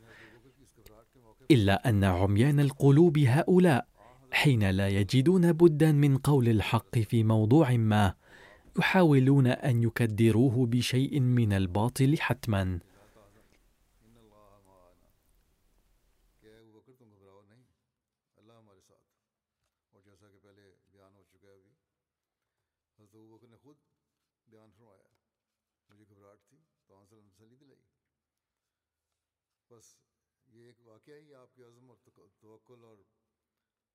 إلا 1.51 1.89
أن 1.89 2.05
عميان 2.05 2.61
القلوب 2.61 3.19
هؤلاء 3.19 3.87
حين 4.33 4.71
لا 4.71 4.89
يجدون 4.89 5.53
بدا 5.53 5.93
من 5.93 6.17
قول 6.17 6.49
الحق 6.49 6.99
في 6.99 7.25
موضوع 7.25 7.77
ما 7.77 8.15
يحاولون 8.79 9.47
أن 9.47 9.83
يكدروه 9.83 10.67
بشيء 10.67 11.21
من 11.21 11.53
الباطل 11.53 12.17
حتما 12.21 12.79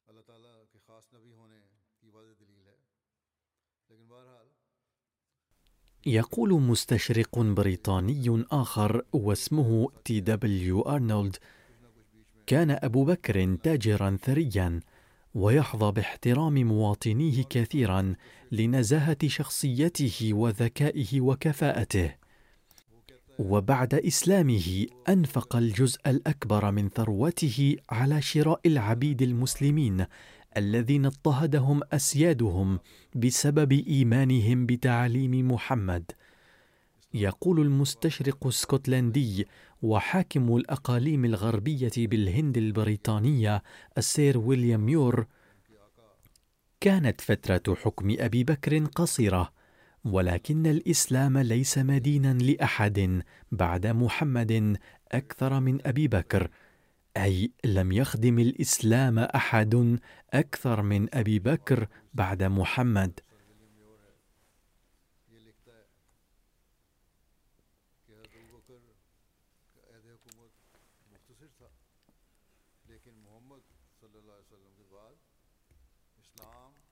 اللہ 0.07 0.21
تعالیٰ 0.27 0.63
کے 0.71 0.79
خاص 0.85 1.13
نبی 1.13 1.31
ہونے 1.33 1.59
کی 1.99 2.09
واضح 2.09 2.33
دلیل 2.39 2.67
ہے 2.67 2.77
لیکن 3.89 4.07
بہرحال 4.07 4.49
يقول 6.05 6.61
مستشرق 6.61 7.39
بريطاني 7.39 8.45
آخر 8.51 9.01
واسمه 9.13 9.89
تي 10.05 10.19
دبليو 10.19 10.81
أرنولد 10.81 11.35
كان 12.47 12.71
أبو 12.71 13.05
بكر 13.05 13.55
تاجرا 13.63 14.17
ثريا 14.23 14.79
ويحظى 15.35 15.91
باحترام 15.91 16.53
مواطنيه 16.53 17.43
كثيرا 17.49 18.15
لنزاهة 18.51 19.17
شخصيته 19.27 20.29
وذكائه 20.33 21.21
وكفاءته. 21.21 22.15
وبعد 23.39 23.93
إسلامه 23.93 24.85
أنفق 25.09 25.55
الجزء 25.55 25.99
الأكبر 26.07 26.71
من 26.71 26.89
ثروته 26.89 27.75
على 27.89 28.21
شراء 28.21 28.59
العبيد 28.65 29.21
المسلمين 29.21 30.05
الذين 30.57 31.05
اضطهدهم 31.05 31.81
أسيادهم 31.91 32.79
بسبب 33.15 33.71
إيمانهم 33.71 34.65
بتعاليم 34.65 35.51
محمد. 35.51 36.11
يقول 37.13 37.59
المستشرق 37.59 38.47
السكوتلندي 38.47 39.47
وحاكم 39.81 40.55
الأقاليم 40.55 41.25
الغربية 41.25 41.91
بالهند 41.97 42.57
البريطانية 42.57 43.63
السير 43.97 44.37
ويليام 44.37 44.85
ميور 44.85 45.25
كانت 46.79 47.21
فترة 47.21 47.75
حكم 47.75 48.15
أبي 48.19 48.43
بكر 48.43 48.85
قصيرة 48.85 49.51
ولكن 50.05 50.67
الإسلام 50.67 51.37
ليس 51.37 51.77
مدينا 51.77 52.33
لأحد 52.33 53.23
بعد 53.51 53.87
محمد 53.87 54.77
أكثر 55.11 55.59
من 55.59 55.87
أبي 55.87 56.07
بكر 56.07 56.49
أي 57.17 57.51
لم 57.65 57.91
يخدم 57.91 58.39
الإسلام 58.39 59.19
أحد 59.19 59.99
أكثر 60.33 60.81
من 60.81 61.15
أبي 61.15 61.39
بكر 61.39 61.87
بعد 62.13 62.43
محمد. 62.43 63.19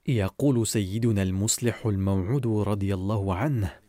يقول 0.07 0.67
سيدنا 0.67 1.23
المصلح 1.23 1.85
الموعود 1.85 2.47
رضي 2.47 2.93
الله 2.93 3.35
عنه 3.35 3.80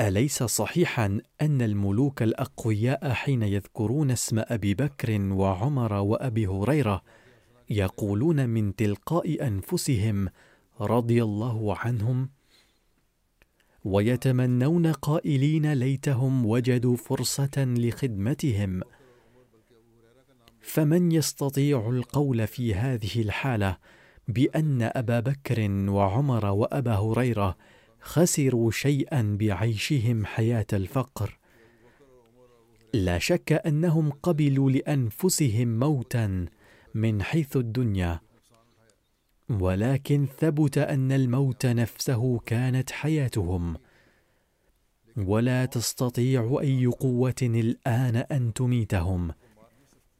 أليس 0.00 0.42
صحيحا 0.42 1.20
أن 1.42 1.62
الملوك 1.62 2.22
الأقوياء 2.22 3.12
حين 3.12 3.42
يذكرون 3.42 4.10
اسم 4.10 4.42
أبي 4.46 4.74
بكر 4.74 5.20
وعمر 5.20 5.92
وأبي 5.92 6.46
هريرة 6.46 7.02
يقولون 7.70 8.48
من 8.48 8.76
تلقاء 8.76 9.46
أنفسهم 9.46 10.28
رضي 10.80 11.22
الله 11.22 11.76
عنهم؟ 11.76 12.28
ويتمنون 13.84 14.86
قائلين 14.86 15.72
ليتهم 15.72 16.46
وجدوا 16.46 16.96
فرصة 16.96 17.64
لخدمتهم. 17.78 18.82
فمن 20.60 21.12
يستطيع 21.12 21.90
القول 21.90 22.46
في 22.46 22.74
هذه 22.74 23.20
الحالة 23.20 23.76
بأن 24.28 24.82
أبا 24.82 25.20
بكر 25.20 25.70
وعمر 25.88 26.46
وأبا 26.46 26.94
هريرة 26.94 27.56
خسروا 28.06 28.70
شيئا 28.70 29.36
بعيشهم 29.40 30.26
حياة 30.26 30.66
الفقر. 30.72 31.38
لا 32.94 33.18
شك 33.18 33.52
أنهم 33.52 34.10
قبلوا 34.10 34.70
لأنفسهم 34.70 35.78
موتا 35.78 36.46
من 36.94 37.22
حيث 37.22 37.56
الدنيا 37.56 38.20
ولكن 39.50 40.26
ثبت 40.38 40.78
أن 40.78 41.12
الموت 41.12 41.66
نفسه 41.66 42.38
كانت 42.38 42.90
حياتهم. 42.90 43.76
ولا 45.16 45.64
تستطيع 45.64 46.58
أي 46.60 46.86
قوة 46.86 47.34
الآن 47.42 48.16
أن 48.16 48.52
تميتهم 48.52 49.32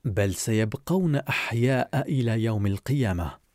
بل 0.04 0.34
سيبقون 0.34 1.16
أحياء 1.16 2.08
إلى 2.08 2.44
يوم 2.44 2.66
القيامة. 2.66 3.45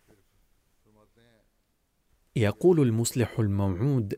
يقول 2.35 2.79
المصلح 2.79 3.39
الموعود 3.39 4.13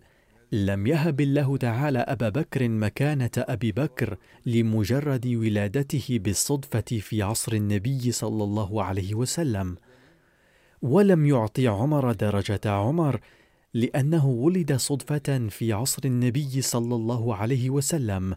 لم 0.51 0.87
يهب 0.87 1.21
الله 1.21 1.57
تعالى 1.57 1.99
أبا 1.99 2.29
بكر 2.29 2.69
مكانة 2.69 3.31
أبي 3.37 3.71
بكر 3.71 4.17
لمجرد 4.45 5.27
ولادته 5.27 6.19
بالصدفة 6.23 6.99
في 6.99 7.21
عصر 7.21 7.53
النبي 7.53 8.11
صلى 8.11 8.43
الله 8.43 8.83
عليه 8.83 9.15
وسلم. 9.15 9.77
ولم 10.81 11.25
يعطي 11.25 11.67
عمر 11.67 12.11
درجة 12.11 12.61
عمر 12.65 13.19
لأنه 13.73 14.27
ولد 14.27 14.73
صدفة 14.73 15.47
في 15.49 15.73
عصر 15.73 16.01
النبي 16.05 16.61
صلى 16.61 16.95
الله 16.95 17.35
عليه 17.35 17.69
وسلم. 17.69 18.35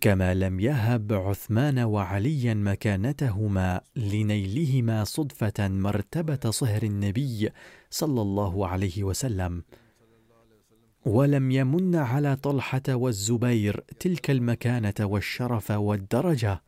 كما 0.00 0.34
لم 0.34 0.60
يهب 0.60 1.12
عثمان 1.12 1.78
وعليا 1.78 2.54
مكانتهما 2.54 3.80
لنيلهما 3.96 5.04
صدفة 5.04 5.68
مرتبة 5.68 6.50
صهر 6.50 6.82
النبي 6.82 7.50
صلى 7.92 8.22
الله 8.22 8.68
عليه 8.68 9.04
وسلم. 9.04 9.62
ولم 11.06 11.50
يمن 11.50 11.96
على 11.96 12.36
طلحة 12.36 12.82
والزبير 12.88 13.84
تلك 14.00 14.30
المكانة 14.30 14.94
والشرف 15.00 15.70
والدرجة 15.70 16.62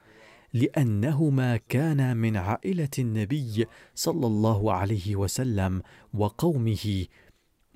لأنهما 0.52 1.56
كانا 1.56 2.14
من 2.14 2.36
عائلة 2.36 2.88
النبي 2.98 3.66
صلى 3.94 4.26
الله 4.26 4.72
عليه 4.72 5.16
وسلم 5.16 5.82
وقومه 6.14 7.04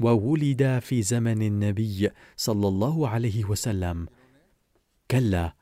وولدا 0.01 0.81
في 0.81 1.03
زمن 1.03 1.43
النبي 1.43 2.11
صلى 2.37 2.69
الله 2.69 3.09
عليه 3.09 3.45
وسلم. 3.45 4.07
كلا 5.11 5.55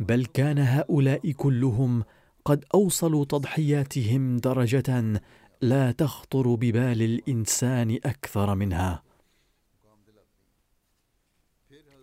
بل 0.00 0.24
كان 0.24 0.58
هؤلاء 0.58 1.32
كلهم 1.32 2.04
قد 2.44 2.64
أوصلوا 2.74 3.24
تضحياتهم 3.24 4.36
درجة 4.36 5.20
لا 5.60 5.92
تخطر 5.92 6.54
ببال 6.54 7.02
الإنسان 7.02 7.98
أكثر 8.04 8.54
منها. 8.54 9.02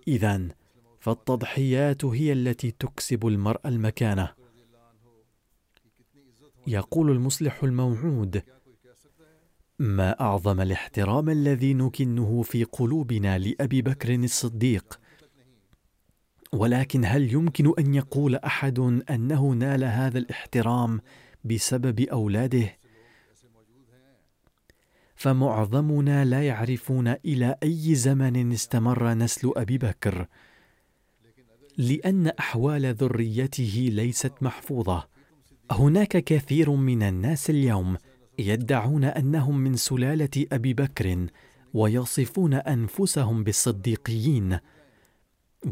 اذا 0.08 0.48
فالتضحيات 1.00 2.06
هي 2.06 2.34
التي 2.34 2.72
تكسب 2.72 3.28
المرء 3.28 3.68
المكانة. 3.68 4.34
يقول 6.68 7.12
المصلح 7.12 7.64
الموعود 7.64 8.44
ما 9.80 10.22
أعظم 10.22 10.62
الاحترام 10.62 11.30
الذي 11.30 11.74
نكنه 11.74 12.42
في 12.42 12.64
قلوبنا 12.64 13.38
لأبي 13.38 13.82
بكر 13.82 14.16
الصديق 14.16 15.00
ولكن 16.54 17.06
هل 17.06 17.34
يمكن 17.34 17.74
أن 17.80 17.96
يقول 17.96 18.36
أحد 18.36 18.80
أنه 19.10 19.50
نال 19.50 19.84
هذا 19.84 20.18
الاحترام 20.18 21.02
بسبب 21.44 22.00
أولاده؟ 22.00 22.85
فمعظمنا 25.26 26.26
لا 26.26 26.48
يعرفون 26.48 27.08
إلى 27.08 27.56
أي 27.64 27.96
زمن 27.96 28.52
استمر 28.52 29.14
نسل 29.14 29.52
أبي 29.56 29.78
بكر 29.78 30.28
لأن 31.78 32.28
أحوال 32.28 32.96
ذريته 32.96 33.90
ليست 33.92 34.34
محفوظة. 34.42 35.08
هناك 35.72 36.18
كثير 36.18 36.72
من 36.72 37.04
الناس 37.04 37.50
اليوم 37.50 37.98
يدعون 38.40 39.04
أنهم 39.04 39.58
من 39.58 39.76
سلالة 39.76 40.46
أبي 40.52 40.74
بكر 40.74 41.28
ويصفون 41.74 42.54
أنفسهم 42.54 43.44
بالصديقيين 43.44 44.60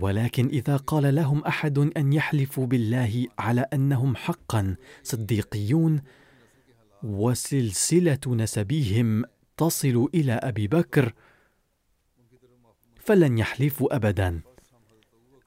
ولكن 0.01 0.47
إذا 0.47 0.77
قال 0.77 1.15
لهم 1.15 1.39
أحد 1.39 1.77
أن 1.77 2.13
يحلفوا 2.13 2.65
بالله 2.65 3.27
على 3.39 3.65
أنهم 3.73 4.15
حقا 4.15 4.75
صديقيون 5.03 6.01
وسلسلة 7.03 8.19
نسبهم 8.27 9.25
تصل 9.57 10.09
إلى 10.13 10.33
أبي 10.33 10.67
بكر 10.67 11.13
فلن 12.95 13.37
يحلفوا 13.37 13.95
ابدا. 13.95 14.41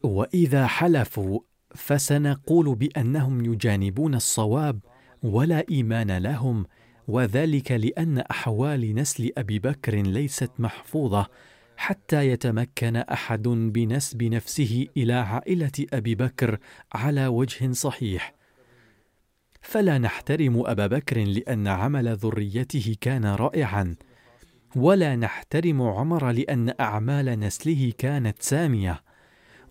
وإذا 0.03 0.67
حلفوا 0.67 1.41
فسنقول 1.75 2.75
بأنهم 2.75 3.45
يجانبون 3.45 4.15
الصواب 4.15 4.81
ولا 5.23 5.65
إيمان 5.71 6.17
لهم 6.17 6.67
وذلك 7.09 7.73
لأن 7.73 8.19
أحوال 8.19 8.95
نسل 8.95 9.31
أبي 9.39 9.59
بكر 9.59 9.95
ليست 9.97 10.51
محفوظة 10.59 11.27
حتى 11.77 12.29
يتمكن 12.29 12.97
أحد 12.97 13.43
بنسب 13.49 14.23
نفسه 14.23 14.87
إلى 14.97 15.13
عائلة 15.13 15.87
أبي 15.93 16.15
بكر 16.15 16.59
على 16.93 17.27
وجه 17.27 17.73
صحيح. 17.73 18.36
فلا 19.69 19.99
نحترم 19.99 20.63
أبا 20.67 20.87
بكر 20.87 21.25
لأن 21.25 21.67
عمل 21.67 22.17
ذريته 22.17 22.97
كان 23.01 23.25
رائعا 23.25 23.97
ولا 24.77 25.17
نحترم 25.17 25.83
عمر 25.83 26.31
لأن 26.31 26.75
أعمال 26.81 27.41
نسله 27.41 27.93
كانت 27.99 28.43
سامية 28.43 29.03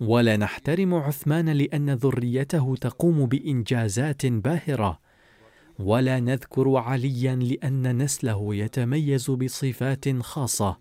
ولا 0.01 0.37
نحترم 0.37 0.93
عثمان 0.93 1.49
لأن 1.49 1.89
ذريته 1.89 2.75
تقوم 2.81 3.25
بإنجازات 3.25 4.25
باهرة 4.25 4.99
ولا 5.79 6.19
نذكر 6.19 6.75
عليا 6.75 7.35
لأن 7.35 8.03
نسله 8.03 8.55
يتميز 8.55 9.31
بصفات 9.31 10.21
خاصة. 10.21 10.77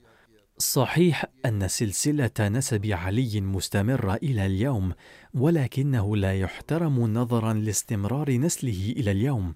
صحيح 0.58 1.24
أن 1.46 1.68
سلسلة 1.68 2.30
نسب 2.40 2.86
علي 2.86 3.40
مستمرة 3.40 4.14
إلى 4.14 4.46
اليوم 4.46 4.92
ولكنه 5.34 6.16
لا 6.16 6.34
يحترم 6.40 7.00
نظرا 7.00 7.52
لاستمرار 7.52 8.32
نسله 8.32 8.94
إلى 8.96 9.10
اليوم. 9.10 9.54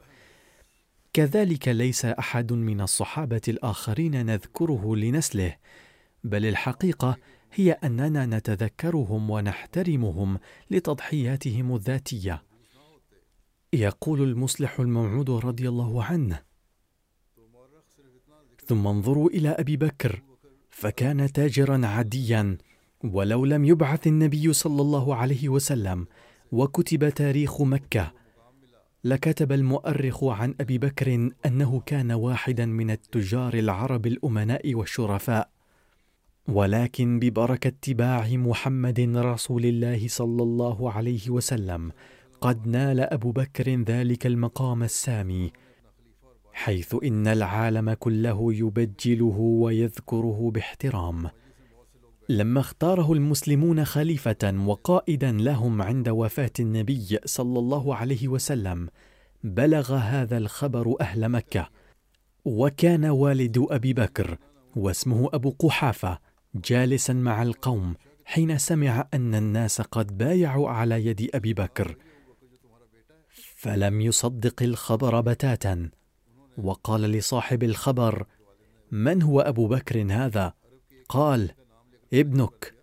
كذلك 1.13 1.69
ليس 1.69 2.05
أحد 2.05 2.53
من 2.53 2.81
الصحابة 2.81 3.41
الآخرين 3.49 4.27
نذكره 4.27 4.97
لنسله 4.97 5.57
بل 6.25 6.47
الحقيقة 6.47 7.17
هي 7.53 7.73
أننا 7.73 8.27
نتذكرهم 8.27 9.31
ونحترمهم 9.31 10.39
لتضحياتهم 10.71 11.75
الذاتية. 11.75 12.43
يقول 13.73 14.23
المصلح 14.23 14.81
الموعود 14.81 15.31
رضي 15.31 15.69
الله 15.69 16.05
عنه 16.05 16.43
ثم 18.67 18.87
انظروا 18.87 19.31
إلى 19.31 19.49
أبي 19.49 19.77
بكر 19.77 20.23
فكان 20.79 21.33
تاجرا 21.33 21.87
عاديا 21.87 22.59
ولو 23.05 23.45
لم 23.45 23.65
يبعث 23.65 24.07
النبي 24.07 24.53
صلى 24.53 24.83
الله 24.83 25.15
عليه 25.15 25.49
وسلم 25.49 26.07
وكتب 26.53 27.09
تاريخ 27.09 27.63
مكة. 27.63 28.13
لكتب 29.05 29.53
المؤرخ 29.53 30.25
عن 30.25 30.55
أبي 30.61 30.79
بكر 30.79 31.31
أنه 31.47 31.83
كان 31.87 32.13
واحدا 32.13 32.67
من 32.67 32.91
التجار 32.91 33.55
العرب 33.55 34.07
الأمناء 34.07 34.75
والشرفاء. 34.75 35.51
ولكن 36.49 37.19
ببركة 37.19 37.69
اتباع 37.69 38.29
محمد 38.29 39.01
رسول 39.17 39.65
الله 39.65 40.09
صلى 40.09 40.43
الله 40.43 40.93
عليه 40.93 41.31
وسلم 41.31 41.93
قد 42.41 42.67
نال 42.67 43.01
أبو 43.01 43.33
بكر 43.33 43.83
ذلك 43.83 44.27
المقام 44.27 44.83
السامي. 44.83 45.53
حيث 46.59 46.97
إن 47.05 47.27
العالم 47.27 47.93
كله 47.93 48.55
يبجله 48.55 49.39
ويذكره 49.39 50.51
باحترام. 50.55 51.31
لما 52.29 52.61
اختاره 52.61 53.13
المسلمون 53.13 53.85
خليفة 53.85 54.65
وقائدا 54.67 55.33
لهم 55.33 55.83
عند 55.83 56.09
وفاة 56.09 56.51
النبي 56.61 57.19
صلى 57.25 57.59
الله 57.59 57.97
عليه 57.97 58.29
وسلم 58.29 58.89
بلغ 59.45 59.95
هذا 59.95 60.39
الخبر 60.39 60.95
أهل 61.01 61.29
مكة. 61.29 61.69
وكان 62.45 63.05
والد 63.05 63.67
أبي 63.71 63.93
بكر 63.93 64.39
واسمه 64.77 65.29
أبو 65.33 65.51
قحافة 65.51 66.19
جالسا 66.55 67.13
مع 67.13 67.43
القوم 67.43 67.95
حين 68.25 68.59
سمع 68.59 69.09
أن 69.15 69.35
الناس 69.35 69.81
قد 69.81 70.19
بايعوا 70.19 70.71
على 70.71 71.07
يد 71.07 71.31
أبي 71.35 71.55
بكر. 71.55 71.97
فلم 73.57 74.01
يصدق 74.01 74.63
الخبر 74.63 75.21
بتاتا. 75.21 75.91
وقال 76.59 77.01
لصاحب 77.01 77.63
الخبر 77.63 78.27
من 78.91 79.23
هو 79.23 79.41
أبو 79.41 79.69
بكر 79.69 80.13
هذا؟ 80.13 80.53
قال 81.09 81.51
ابنك. 82.13 82.75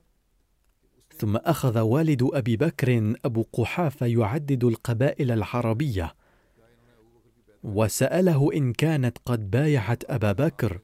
ثم 1.17 1.35
أخذ 1.37 1.79
والد 1.79 2.29
أبي 2.33 2.57
بكر 2.57 3.13
أبو 3.25 3.45
قحافة 3.53 4.05
يعدد 4.05 4.63
القبائل 4.63 5.31
العربية. 5.31 6.15
وسأله 7.63 8.53
إن 8.53 8.73
كانت 8.73 9.17
قد 9.25 9.51
بايعت 9.51 10.03
أبا 10.09 10.31
بكر 10.31 10.79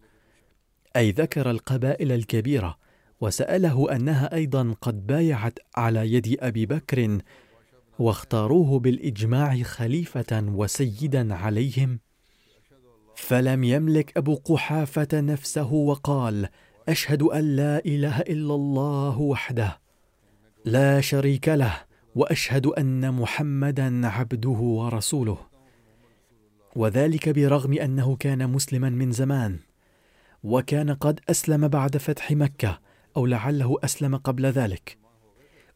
أي 0.96 1.12
ذكر 1.12 1.52
القبائل 1.52 2.12
الكبيرة. 2.12 2.78
وسأله 3.22 3.96
أنها 3.96 4.36
أيضا 4.36 4.76
قد 4.82 5.08
بايعت 5.08 5.60
على 5.76 6.14
يد 6.14 6.38
أبي 6.40 6.66
بكر 6.66 7.18
واختاروه 8.00 8.80
بالإجماع 8.80 9.64
خليفة 9.64 10.44
وسيدا 10.54 11.36
عليهم. 11.36 12.00
فلم 13.22 13.64
يملك 13.64 14.18
أبو 14.18 14.36
قحافة 14.36 15.08
نفسه 15.14 15.74
وقال 15.74 16.50
أشهد 16.90 17.22
أن 17.22 17.56
لا 17.56 17.86
إله 17.86 18.20
إلا 18.20 18.56
الله 18.56 19.20
وحده 19.20 19.80
لا 20.66 21.02
شريك 21.02 21.50
له 21.50 21.74
وأشهد 22.16 22.66
أن 22.66 23.14
محمدا 23.14 24.08
عبده 24.08 24.50
ورسوله. 24.50 25.38
وذلك 26.76 27.30
برغم 27.30 27.74
أنه 27.74 28.16
كان 28.16 28.50
مسلما 28.50 28.90
من 28.90 29.12
زمان 29.12 29.60
وكان 30.44 30.94
قد 30.94 31.20
أسلم 31.30 31.68
بعد 31.68 31.98
فتح 31.98 32.32
مكة 32.32 32.80
أو 33.18 33.26
لعله 33.26 33.78
أسلم 33.84 34.16
قبل 34.16 34.46
ذلك. 34.46 34.98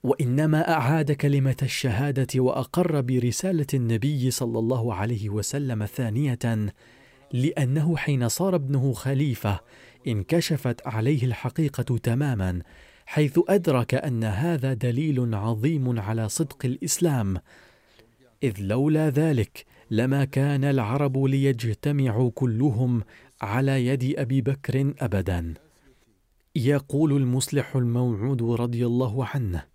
وإنما 0.03 0.71
أعاد 0.71 1.11
كلمة 1.11 1.57
الشهادة 1.61 2.39
وأقر 2.41 3.01
برسالة 3.01 3.67
النبي 3.73 4.31
صلى 4.31 4.59
الله 4.59 4.93
عليه 4.93 5.29
وسلم 5.29 5.85
ثانية 5.85 6.73
لأنه 7.33 7.97
حين 7.97 8.29
صار 8.29 8.55
ابنه 8.55 8.93
خليفة 8.93 9.59
انكشفت 10.07 10.87
عليه 10.87 11.25
الحقيقة 11.25 11.97
تماما 11.97 12.61
حيث 13.05 13.39
أدرك 13.49 13.93
أن 13.93 14.23
هذا 14.23 14.73
دليل 14.73 15.35
عظيم 15.35 15.99
على 15.99 16.29
صدق 16.29 16.65
الإسلام. 16.65 17.37
إذ 18.43 18.53
لولا 18.59 19.09
ذلك 19.09 19.65
لما 19.91 20.25
كان 20.25 20.63
العرب 20.63 21.17
ليجتمعوا 21.17 22.31
كلهم 22.35 23.03
على 23.41 23.85
يد 23.85 24.19
أبي 24.19 24.41
بكر 24.41 24.93
ابدا. 24.99 25.53
يقول 26.55 27.13
المصلح 27.17 27.75
الموعود 27.75 28.43
رضي 28.43 28.85
الله 28.85 29.25
عنه 29.25 29.65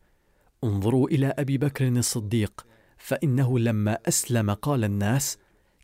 انظروا 0.65 1.09
إلى 1.09 1.35
أبي 1.39 1.59
بكر 1.59 1.89
الصديق 1.89 2.67
فإنه 2.99 3.59
لما 3.59 3.99
أسلم 4.09 4.51
قال 4.51 4.85
الناس 4.85 5.39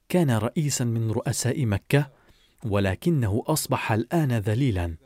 كان 0.08 0.30
رئيسا 0.30 0.84
من 0.84 1.10
رؤساء 1.10 1.66
مكة 1.66 2.10
ولكنه 2.64 3.42
أصبح 3.46 3.92
الآن 3.92 4.32
ذليلا. 4.32 4.96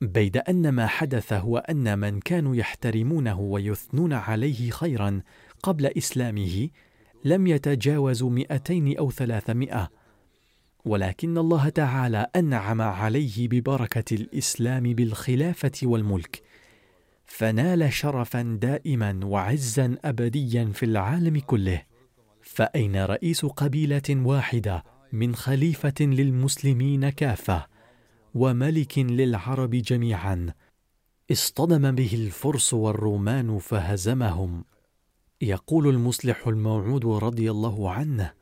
بيد 0.00 0.36
أن 0.36 0.68
ما 0.68 0.86
حدث 0.86 1.32
هو 1.32 1.58
أن 1.58 1.98
من 1.98 2.20
كانوا 2.20 2.56
يحترمونه 2.56 3.40
ويثنون 3.40 4.12
عليه 4.12 4.70
خيرا 4.70 5.22
قبل 5.62 5.86
إسلامه 5.86 6.68
لم 7.24 7.46
يتجاوزوا 7.46 8.30
مئتين 8.30 8.98
أو 8.98 9.10
ثلاثمائة. 9.10 9.90
ولكن 10.84 11.38
الله 11.38 11.68
تعالى 11.68 12.26
أنعم 12.36 12.82
عليه 12.82 13.48
ببركة 13.48 14.14
الإسلام 14.14 14.82
بالخلافة 14.82 15.72
والملك 15.82 16.42
فنال 17.26 17.92
شرفا 17.92 18.58
دائما 18.62 19.20
وعزا 19.24 19.96
ابديا 20.04 20.70
في 20.74 20.82
العالم 20.82 21.40
كله. 21.40 21.87
فأين 22.58 23.04
رئيس 23.04 23.46
قبيلة 23.46 24.02
واحدة 24.10 24.84
من 25.12 25.34
خليفة 25.34 25.94
للمسلمين 26.00 27.08
كافة 27.08 27.66
وملك 28.34 28.98
للعرب 28.98 29.70
جميعا؟ 29.70 30.52
اصطدم 31.32 31.92
به 31.92 32.10
الفرس 32.14 32.74
والرومان 32.74 33.58
فهزمهم. 33.58 34.64
يقول 35.40 35.88
المصلح 35.88 36.46
الموعود 36.48 37.06
رضي 37.06 37.50
الله 37.50 37.90
عنه 37.90 38.32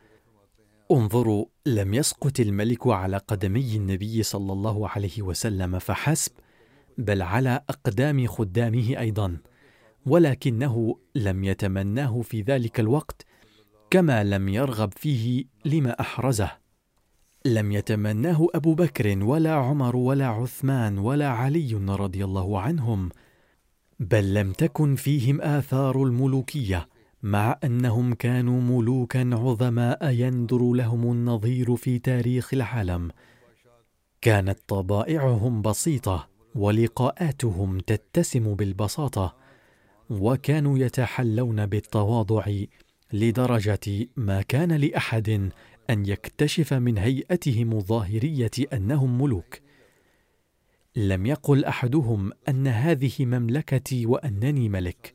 انظروا 0.92 1.46
لم 1.66 1.94
يسقط 1.94 2.40
الملك 2.40 2.86
على 2.86 3.16
قدمي 3.16 3.76
النبي 3.76 4.22
صلى 4.22 4.52
الله 4.52 4.88
عليه 4.88 5.22
وسلم 5.22 5.78
فحسب 5.78 6.32
بل 6.98 7.22
على 7.22 7.60
أقدام 7.68 8.26
خدامه 8.26 8.98
أيضا 8.98 9.36
ولكنه 10.06 10.98
لم 11.14 11.44
يتمناه 11.44 12.20
في 12.20 12.42
ذلك 12.42 12.80
الوقت 12.80 13.26
كما 13.90 14.24
لم 14.24 14.48
يرغب 14.48 14.92
فيه 14.96 15.44
لما 15.64 16.00
أحرزه. 16.00 16.50
لم 17.44 17.72
يتمناه 17.72 18.46
أبو 18.54 18.74
بكر 18.74 19.24
ولا 19.24 19.54
عمر 19.54 19.96
ولا 19.96 20.26
عثمان 20.26 20.98
ولا 20.98 21.28
علي 21.28 21.74
رضي 21.74 22.24
الله 22.24 22.60
عنهم 22.60 23.08
بل 24.00 24.34
لم 24.34 24.52
تكن 24.52 24.94
فيهم 24.94 25.40
آثار 25.40 26.02
الملوكية 26.02 26.88
مع 27.22 27.58
أنهم 27.64 28.14
كانوا 28.14 28.60
ملوكا 28.60 29.30
عظماء 29.32 30.10
يندر 30.10 30.72
لهم 30.72 31.12
النظير 31.12 31.76
في 31.76 31.98
تاريخ 31.98 32.54
العالم. 32.54 33.10
كانت 34.20 34.58
طبائعهم 34.68 35.62
بسيطة 35.62 36.28
ولقاءاتهم 36.54 37.78
تتسم 37.78 38.54
بالبساطة 38.54 39.36
وكانوا 40.10 40.78
يتحلون 40.78 41.66
بالتواضع 41.66 42.44
لدرجة 43.12 44.06
ما 44.16 44.42
كان 44.42 44.72
لأحد 44.72 45.50
أن 45.90 46.06
يكتشف 46.06 46.72
من 46.72 46.98
هيئتهم 46.98 47.72
الظاهرية 47.72 48.50
أنهم 48.72 49.22
ملوك. 49.22 49.60
لم 50.96 51.26
يقل 51.26 51.64
أحدهم 51.64 52.32
أن 52.48 52.66
هذه 52.66 53.12
مملكتي 53.20 54.06
وأنني 54.06 54.68
ملك. 54.68 55.14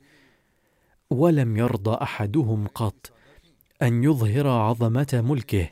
ولم 1.10 1.58
يرضى 1.58 1.98
أحدهم 2.02 2.68
قط 2.68 3.12
أن 3.82 4.04
يظهر 4.04 4.48
عظمة 4.48 5.24
ملكه 5.26 5.70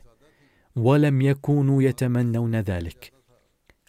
ولم 0.76 1.22
يكونوا 1.22 1.82
يتمنون 1.82 2.56
ذلك. 2.56 3.12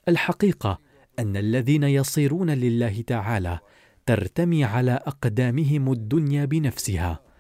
الحقيقة 0.08 0.80
أن 1.20 1.38
الذين 1.38 1.84
يصيرون 1.84 2.50
لله 2.50 3.02
تعالى 3.02 3.60
ترتمي 4.06 4.64
على 4.64 4.92
أقدامهم 4.92 5.92
الدنيا 5.92 6.46
بنفسها. 6.46 7.31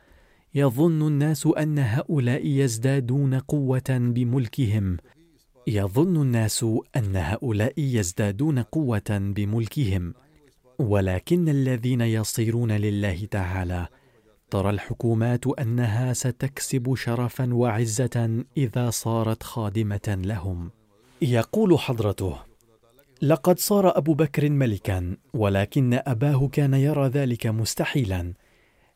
يظن 0.56 1.08
الناس 1.08 1.48
أن 1.58 1.80
هؤلاء 1.80 2.46
يزدادون 2.46 3.40
قوة 3.40 3.90
بملكهم. 3.90 4.98
يظن 5.68 6.22
الناس 6.22 6.66
أن 6.96 7.16
هؤلاء 7.16 7.74
يزدادون 7.78 8.60
قوة 8.60 9.10
بملكهم. 9.10 10.14
ولكن 10.80 11.50
الذين 11.50 12.02
يصيرون 12.02 12.72
لله 12.72 13.26
تعالى 13.26 13.88
ترى 14.50 14.70
الحكومات 14.70 15.48
أنها 15.48 16.14
ستكسب 16.14 16.96
شرفا 16.96 17.54
وعزة 17.54 18.44
إذا 18.58 18.90
صارت 18.90 19.44
خادمة 19.44 20.20
لهم. 20.26 20.72
يقول 21.22 21.80
حضرته 21.80 22.36
لقد 23.22 23.60
صار 23.60 23.98
أبو 23.98 24.14
بكر 24.14 24.50
ملكا 24.50 25.18
ولكن 25.34 26.00
أباه 26.06 26.48
كان 26.48 26.74
يرى 26.74 27.08
ذلك 27.08 27.48
مستحيلا. 27.48 28.34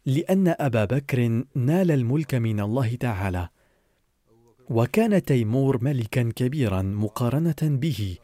لأن 0.05 0.55
أبا 0.59 0.85
بكر 0.85 1.43
نال 1.55 1.91
الملك 1.91 2.35
من 2.35 2.59
الله 2.59 2.95
تعالى. 2.95 3.49
وكان 4.69 5.23
تيمور 5.23 5.83
ملكا 5.83 6.31
كبيرا 6.35 6.81
مقارنة 6.81 7.55
به 7.61 8.17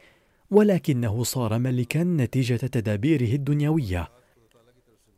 ولكنه 0.50 1.22
صار 1.22 1.58
ملكا 1.58 2.04
نتيجة 2.04 2.56
تدابيره 2.56 3.34
الدنيوية. 3.34 4.08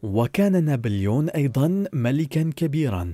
وكان 0.03 0.64
نابليون 0.64 1.31
أيضا 1.31 1.85
ملكا 1.92 2.50
كبيرا 2.57 3.12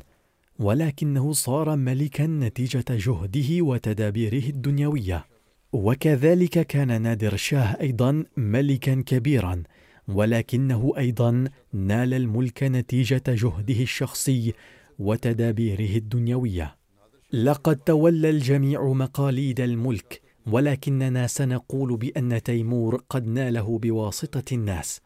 ولكنه 0.59 1.33
صار 1.33 1.77
ملكا 1.77 2.27
نتيجة 2.27 2.85
جهده 2.91 3.65
وتدابيره 3.65 4.49
الدنيوية. 4.49 5.27
وكذلك 5.73 6.67
كان 6.67 7.03
نادر 7.03 7.37
شاه 7.37 7.77
أيضا 7.81 8.25
ملكا 8.37 9.03
كبيرا 9.07 9.63
ولكنه 10.15 10.93
أيضا 10.99 11.45
نال 11.73 12.15
الملك 12.15 12.63
نتيجة 12.63 13.23
جهده 13.29 13.83
الشخصي 13.83 14.55
وتدابيره 14.99 15.97
الدنيوية. 15.97 16.77
لقد 17.33 17.77
تولى 17.77 18.31
الجميع 18.31 18.93
مقاليد 18.93 19.61
الملك 19.61 20.21
ولكننا 20.47 21.27
سنقول 21.27 21.97
بأن 21.97 22.43
تيمور 22.43 23.03
قد 23.11 23.27
ناله 23.27 23.79
بواسطة 23.79 24.55
الناس. 24.55 25.01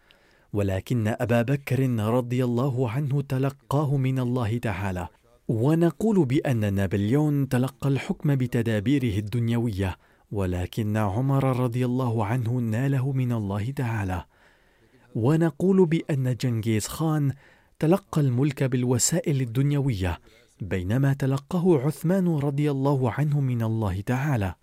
ولكن 0.52 1.08
أبا 1.08 1.42
بكر 1.42 1.90
رضي 2.00 2.44
الله 2.44 2.90
عنه 2.90 3.22
تلقاه 3.22 3.96
من 3.96 4.18
الله 4.18 4.58
تعالى. 4.58 5.08
ونقول 5.48 6.24
بأن 6.24 6.74
نابليون 6.74 7.48
تلقى 7.48 7.88
الحكم 7.88 8.34
بتدابيره 8.36 9.18
الدنيوية 9.18 9.96
ولكن 10.32 10.96
عمر 10.96 11.60
رضي 11.60 11.84
الله 11.84 12.24
عنه 12.24 12.52
ناله 12.52 13.12
من 13.12 13.32
الله 13.32 13.70
تعالى. 13.70 14.24
ونقول 15.14 15.86
بأن 15.86 16.36
جنكيز 16.36 16.86
خان 16.86 17.32
تلقى 17.78 18.20
الملك 18.20 18.62
بالوسائل 18.62 19.40
الدنيوية 19.40 20.20
بينما 20.60 21.12
تلقاه 21.12 21.78
عثمان 21.78 22.28
رضي 22.28 22.70
الله 22.70 23.10
عنه 23.10 23.40
من 23.40 23.62
الله 23.62 24.00
تعالى. 24.00 24.54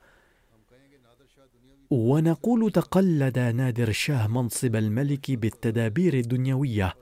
ونقول 1.92 2.72
تقلد 2.72 3.40
نادر 3.40 3.92
شاه 3.92 4.28
منصب 4.28 4.76
الملك 4.76 5.32
بالتدابير 5.32 6.14
الدنيوية 6.14 6.94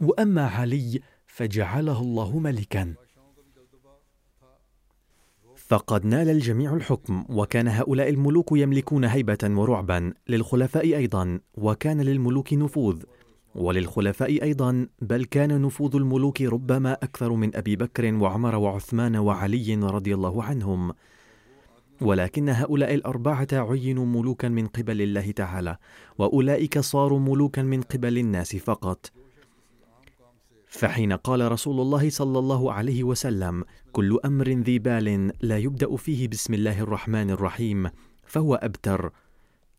وأما 0.00 0.46
علي 0.46 1.00
فجعله 1.26 2.00
الله 2.00 2.38
ملكا. 2.38 2.94
فقد 5.72 6.06
نال 6.06 6.30
الجميع 6.30 6.74
الحكم 6.74 7.24
وكان 7.28 7.68
هؤلاء 7.68 8.08
الملوك 8.08 8.52
يملكون 8.52 9.04
هيبة 9.04 9.38
ورعبا 9.44 10.12
للخلفاء 10.28 10.84
أيضا 10.84 11.40
وكان 11.54 12.00
للملوك 12.00 12.52
نفوذ. 12.52 13.02
وللخلفاء 13.54 14.42
أيضا 14.42 14.86
بل 15.02 15.24
كان 15.24 15.62
نفوذ 15.62 15.96
الملوك 15.96 16.42
ربما 16.42 16.92
أكثر 16.92 17.32
من 17.32 17.56
أبي 17.56 17.76
بكر 17.76 18.14
وعمر 18.14 18.54
وعثمان 18.56 19.16
وعلي 19.16 19.74
رضي 19.74 20.14
الله 20.14 20.42
عنهم. 20.42 20.92
ولكن 22.00 22.48
هؤلاء 22.48 22.94
الأربعة 22.94 23.48
عينوا 23.52 24.06
ملوكا 24.06 24.48
من 24.48 24.66
قبل 24.66 25.02
الله 25.02 25.30
تعالى 25.30 25.76
وأولئك 26.18 26.78
صاروا 26.78 27.20
ملوكا 27.20 27.62
من 27.62 27.82
قبل 27.82 28.18
الناس 28.18 28.56
فقط. 28.56 29.21
فحين 30.72 31.12
قال 31.12 31.52
رسول 31.52 31.80
الله 31.80 32.10
صلى 32.10 32.38
الله 32.38 32.72
عليه 32.72 33.04
وسلم 33.04 33.64
كل 33.92 34.18
أمر 34.24 34.48
ذي 34.48 34.78
بال 34.78 35.32
لا 35.40 35.58
يبدأ 35.58 35.96
فيه 35.96 36.28
بسم 36.28 36.54
الله 36.54 36.80
الرحمن 36.80 37.30
الرحيم 37.30 37.90
فهو 38.24 38.54
أبتر. 38.54 39.12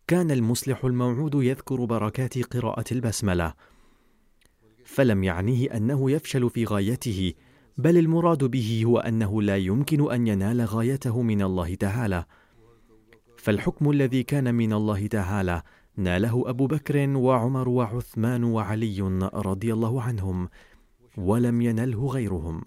كان 0.08 0.32
المصلح 0.32 0.86
الموعود 0.86 1.36
يذكر 1.36 1.86
بركات 1.86 2.56
قراءة 2.56 2.84
البسملة. 2.92 3.54
فلم 4.86 5.24
يعنيه 5.24 5.78
أنه 5.78 6.12
يفشل 6.12 6.50
في 6.50 6.66
غايته 6.66 7.34
بل 7.78 7.98
المراد 7.98 8.44
به 8.44 8.82
هو 8.86 9.00
أنه 9.00 9.42
لا 9.42 9.58
يمكن 9.58 10.12
أن 10.12 10.28
ينال 10.28 10.62
غايته 10.62 11.22
من 11.22 11.42
الله 11.42 11.76
تعالى. 11.76 12.26
فالحكم 13.38 13.92
الذي 13.92 14.24
كان 14.24 14.56
من 14.56 14.74
الله 14.74 15.08
تعالى 15.08 15.62
ناله 15.98 16.44
أبو 16.46 16.68
بكر 16.68 17.10
وعمر 17.18 17.70
وعثمان 17.70 18.44
وعلي 18.44 19.02
رضي 19.34 19.74
الله 19.74 20.02
عنهم 20.02 20.50
ولم 21.18 21.62
ينله 21.62 22.08
غيرهم. 22.08 22.62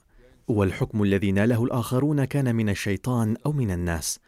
والحكم 0.49 1.03
الذي 1.03 1.33
ناله 1.33 1.65
الآخرون 1.65 2.25
كان 2.25 2.57
من 2.57 2.69
الشيطان 2.69 3.37
أو 3.47 3.53
من 3.53 3.71
الناس. 3.71 4.21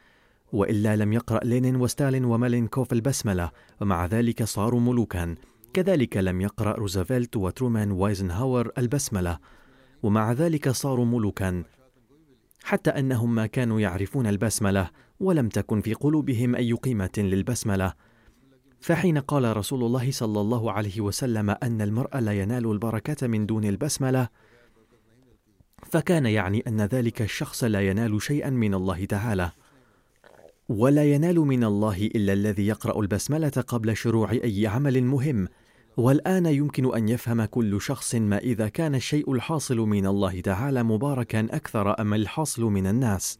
وإلا 0.52 0.96
لم 0.96 1.12
يقرأ 1.12 1.44
لينين 1.44 1.76
وستالين 1.76 2.24
ومالينكوف 2.24 2.92
البسملة. 2.92 3.50
ومع 3.80 4.06
ذلك 4.06 4.42
صاروا 4.42 4.80
ملوكا 4.80 5.34
كذلك 5.74 6.16
لم 6.16 6.40
يقرأ 6.40 6.72
روزفلت 6.72 7.36
وترومان 7.36 7.90
وايزنهاور 7.90 8.70
البسملة. 8.78 9.38
ومع 10.02 10.32
ذلك 10.32 10.68
صاروا 10.68 11.04
ملوكا 11.04 11.64
حتى 12.62 12.90
أنهم 12.90 13.34
ما 13.34 13.46
كانوا 13.46 13.80
يعرفون 13.80 14.26
البسملة. 14.26 14.90
ولم 15.20 15.48
تكن 15.48 15.80
في 15.80 15.94
قلوبهم 15.94 16.54
أي 16.54 16.72
قيمة 16.72 17.10
للبسملة. 17.18 17.92
فحين 18.80 19.18
قال 19.18 19.56
رسول 19.56 19.84
الله 19.84 20.10
صلى 20.10 20.40
الله 20.40 20.72
عليه 20.72 21.00
وسلم 21.00 21.50
أن 21.50 21.82
المرء 21.82 22.18
لا 22.18 22.32
ينال 22.32 22.70
البركه 22.70 23.26
من 23.26 23.46
دون 23.46 23.64
البسملة 23.64 24.28
فكان 25.90 26.26
يعني 26.26 26.64
أن 26.66 26.80
ذلك 26.80 27.22
الشخص 27.22 27.64
لا 27.64 27.80
ينال 27.80 28.22
شيئا 28.22 28.50
من 28.50 28.74
الله 28.74 29.04
تعالى 29.04 29.50
ولا 30.68 31.04
ينال 31.04 31.38
من 31.38 31.64
الله 31.64 31.96
إلا 31.96 32.32
الذي 32.32 32.66
يقرأ 32.66 33.00
البسملة 33.00 33.48
قبل 33.48 33.96
شروع 33.96 34.32
أي 34.32 34.66
عمل 34.66 35.04
مهم. 35.04 35.48
والآن 35.96 36.46
يمكن 36.46 36.94
أن 36.94 37.08
يفهم 37.08 37.44
كل 37.44 37.80
شخص 37.80 38.14
ما 38.14 38.38
إذا 38.38 38.68
كان 38.68 38.94
الشيء 38.94 39.32
الحاصل 39.32 39.76
من 39.76 40.06
الله 40.06 40.40
تعالى 40.40 40.82
مباركا 40.82 41.40
أكثر 41.40 42.00
أم 42.00 42.14
الحاصل 42.14 42.62
من 42.62 42.86
الناس. 42.86 43.38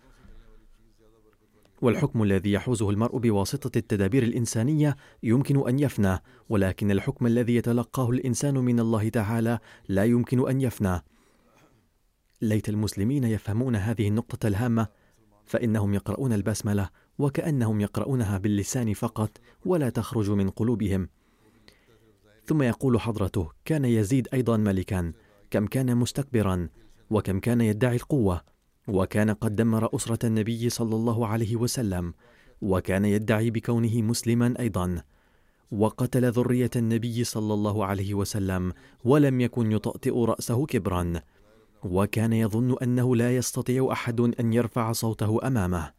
والحكم 1.83 2.23
الذي 2.23 2.53
يحوزه 2.53 2.91
المرء 2.91 3.19
بواسطة 3.19 3.79
التدابير 3.79 4.23
الإنسانية 4.23 4.97
يمكن 5.23 5.69
أن 5.69 5.79
يفنى 5.79 6.19
ولكن 6.49 6.91
الحكم 6.91 7.27
الذي 7.27 7.55
يتلقاه 7.55 8.11
الإنسان 8.11 8.55
من 8.55 8.81
الله 8.81 9.09
تعالى 9.09 9.59
لا 9.89 10.05
يمكن 10.05 10.49
أن 10.49 10.61
يفنى. 10.61 11.01
ليت 12.43 12.69
المسلمين 12.69 13.25
يفهمون 13.25 13.77
هذه 13.77 14.09
النقطة 14.09 14.47
الهامة 14.47 14.87
فإنهم 15.47 15.95
يقرؤون 15.95 16.33
البسملة 16.33 16.89
وكأنهم 17.19 17.81
يقرؤونها 17.81 18.39
باللسان 18.39 18.95
فقط 18.95 19.39
ولا 19.65 19.91
تخرج 19.91 20.31
من 20.31 20.51
قلوبهم. 20.51 21.09
ثم 22.47 22.63
يقول 22.63 23.01
حضرته 23.01 23.51
كان 23.65 23.85
يزيد 23.85 24.29
أيضا 24.35 24.57
ملكا 24.57 25.13
كم 25.51 25.67
كان 25.67 25.97
مستكبرا 25.97 26.69
وكم 27.11 27.41
كان 27.41 27.61
يدعي 27.61 27.97
القوة 27.97 28.43
وكان 28.89 29.31
قد 29.31 29.57
دمر 29.57 29.97
أسرة 29.97 30.27
النبي 30.27 30.71
صلى 30.71 30.97
الله 30.97 31.27
عليه 31.27 31.57
وسلم 31.57 32.15
وكان 32.63 33.05
يدعي 33.05 33.51
بكونه 33.51 34.03
مسلما 34.03 34.55
أيضا. 34.59 35.03
وقتل 35.71 36.31
ذرية 36.31 36.71
النبي 36.77 37.25
صلى 37.25 37.55
الله 37.55 37.85
عليه 37.85 38.15
وسلم 38.15 38.73
ولم 39.05 39.41
يكن 39.41 39.73
يطأطئ 39.73 40.25
رأسه 40.25 40.67
كبرا. 40.67 41.13
وكان 41.85 42.33
يظن 42.33 42.77
أنه 42.83 43.17
لا 43.17 43.37
يستطيع 43.37 43.89
أحد 43.93 44.21
أن 44.21 44.53
يرفع 44.53 44.93
صوته 44.93 45.47
أمامه. 45.47 45.91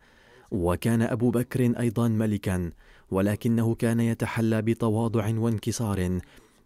وكان 0.51 1.01
أبو 1.01 1.31
بكر 1.31 1.79
أيضا 1.79 2.07
ملكا 2.07 2.71
ولكنه 3.11 3.75
كان 3.75 3.99
يتحلى 3.99 4.61
بتواضع 4.61 5.39
وانكسار. 5.39 6.19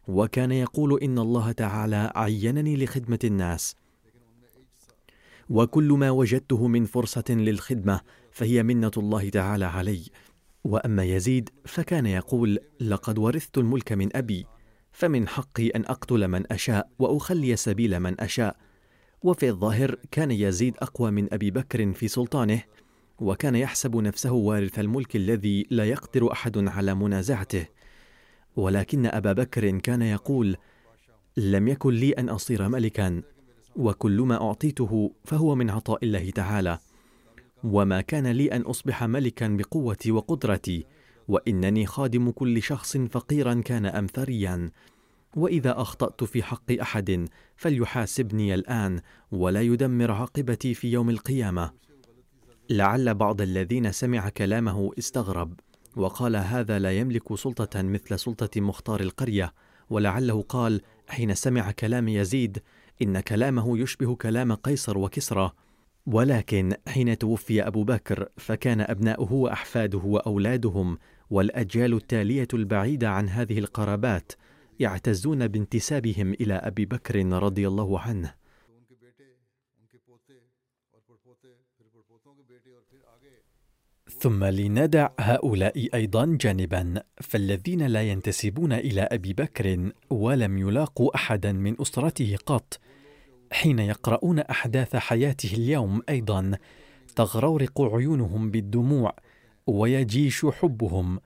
وكان 0.07 0.51
يقول 0.51 1.01
إن 1.01 1.19
الله 1.19 1.51
تعالى 1.51 2.11
عينني 2.15 2.83
لخدمة 2.83 3.19
الناس. 3.23 3.82
وكل 5.49 5.91
ما 5.91 6.09
وجدته 6.09 6.67
من 6.67 6.85
فرصة 6.85 7.23
للخدمة 7.29 8.01
فهي 8.31 8.63
منة 8.63 8.91
الله 8.97 9.29
تعالى 9.29 9.65
علي. 9.65 10.01
وأما 10.63 11.03
يزيد 11.03 11.49
فكان 11.65 12.05
يقول 12.05 12.59
لقد 12.79 13.19
ورثت 13.19 13.57
الملك 13.57 13.91
من 13.91 14.15
أبي 14.15 14.45
فمن 14.91 15.27
حقي 15.27 15.67
أن 15.67 15.85
أقتل 15.85 16.27
من 16.27 16.51
أشاء 16.51 16.89
وأخلي 16.99 17.55
سبيل 17.55 17.99
من 17.99 18.21
أشاء. 18.21 18.57
وفي 19.21 19.49
الظاهر 19.49 19.95
كان 20.11 20.31
يزيد 20.31 20.77
أقوى 20.77 21.11
من 21.11 21.33
أبي 21.33 21.51
بكر 21.51 21.93
في 21.93 22.07
سلطانه 22.07 22.63
وكان 23.19 23.55
يحسب 23.55 23.95
نفسه 23.95 24.31
وارث 24.31 24.79
الملك 24.79 25.15
الذي 25.15 25.67
لا 25.69 25.85
يقدر 25.85 26.31
أحد 26.31 26.67
على 26.67 26.95
منازعته. 26.95 27.65
ولكن 28.55 29.05
أبا 29.05 29.33
بكر 29.33 29.79
كان 29.79 30.01
يقول 30.01 30.57
لم 31.37 31.67
يكن 31.67 31.93
لي 31.93 32.11
أن 32.11 32.29
أصير 32.29 32.69
ملكا 32.69 33.21
وكل 33.75 34.21
ما 34.21 34.47
أعطيته 34.47 35.11
فهو 35.23 35.55
من 35.55 35.69
عطاء 35.69 36.05
الله 36.05 36.29
تعالى. 36.29 36.79
وما 37.63 38.01
كان 38.01 38.27
لي 38.27 38.51
أن 38.51 38.61
أصبح 38.61 39.03
ملكا 39.03 39.47
بقوتي 39.47 40.11
وقدرتي 40.11 40.85
وإنني 41.27 41.85
خادم 41.85 42.31
كل 42.31 42.61
شخص 42.61 42.97
فقيرا 42.97 43.61
كان 43.61 43.85
ام 43.85 44.07
ثريا 44.07 44.71
وإذا 45.35 45.81
أخطأت 45.81 46.23
في 46.23 46.43
حق 46.43 46.71
أحد 46.81 47.29
فليحاسبني 47.55 48.53
الآن 48.53 48.99
ولا 49.31 49.61
يدمر 49.61 50.11
عاقبتي 50.11 50.73
في 50.73 50.91
يوم 50.91 51.09
القيامة. 51.09 51.71
لعل 52.69 53.15
بعض 53.15 53.41
الذين 53.41 53.91
سمع 53.91 54.29
كلامه 54.29 54.91
استغرب 54.99 55.53
وقال 55.95 56.35
هذا 56.35 56.79
لا 56.79 56.91
يملك 56.91 57.35
سلطة 57.35 57.81
مثل 57.81 58.19
سلطة 58.19 58.61
مختار 58.61 59.01
القرية. 59.01 59.53
ولعله 59.89 60.41
قال 60.41 60.81
حين 61.07 61.35
سمع 61.35 61.71
كلام 61.71 62.07
يزيد 62.07 62.59
إن 63.03 63.19
كلامه 63.19 63.79
يشبه 63.79 64.15
كلام 64.15 64.53
قيصر 64.53 64.97
وكسرى 64.97 65.51
ولكن 66.05 66.73
حين 66.87 67.17
توفي 67.17 67.67
أبو 67.67 67.83
بكر 67.83 68.29
فكان 68.37 68.81
أبناؤه 68.81 69.33
وأحفاده 69.33 69.97
وأولادهم 69.97 70.97
والأجيال 71.29 71.93
التالية 71.93 72.47
البعيدة 72.53 73.09
عن 73.09 73.29
هذه 73.29 73.59
القرابات 73.59 74.31
يعتزون 74.79 75.47
بانتسابهم 75.47 76.33
إلى 76.33 76.53
أبي 76.53 76.85
بكر 76.85 77.25
رضي 77.25 77.67
الله 77.67 77.99
عنه. 77.99 78.33
ثم 84.19 84.43
لندع 84.43 85.09
هؤلاء 85.19 85.89
أيضا 85.93 86.37
جانبا 86.41 87.03
فالذين 87.21 87.87
لا 87.87 88.01
ينتسبون 88.01 88.73
إلى 88.73 89.01
أبي 89.01 89.33
بكر 89.33 89.91
ولم 90.09 90.57
يلاقوا 90.57 91.15
احدا 91.15 91.51
من 91.51 91.81
أسرته 91.81 92.37
قط. 92.45 92.79
حين 93.53 93.79
يقرؤون 93.79 94.39
أحداث 94.39 94.95
حياته 94.95 95.53
اليوم 95.53 96.01
أيضا 96.09 96.57
تغرورق 97.15 97.81
عيونهم 97.81 98.51
بالدموع 98.51 99.15
ويجيش 99.67 100.45
حبهم. 100.45 101.19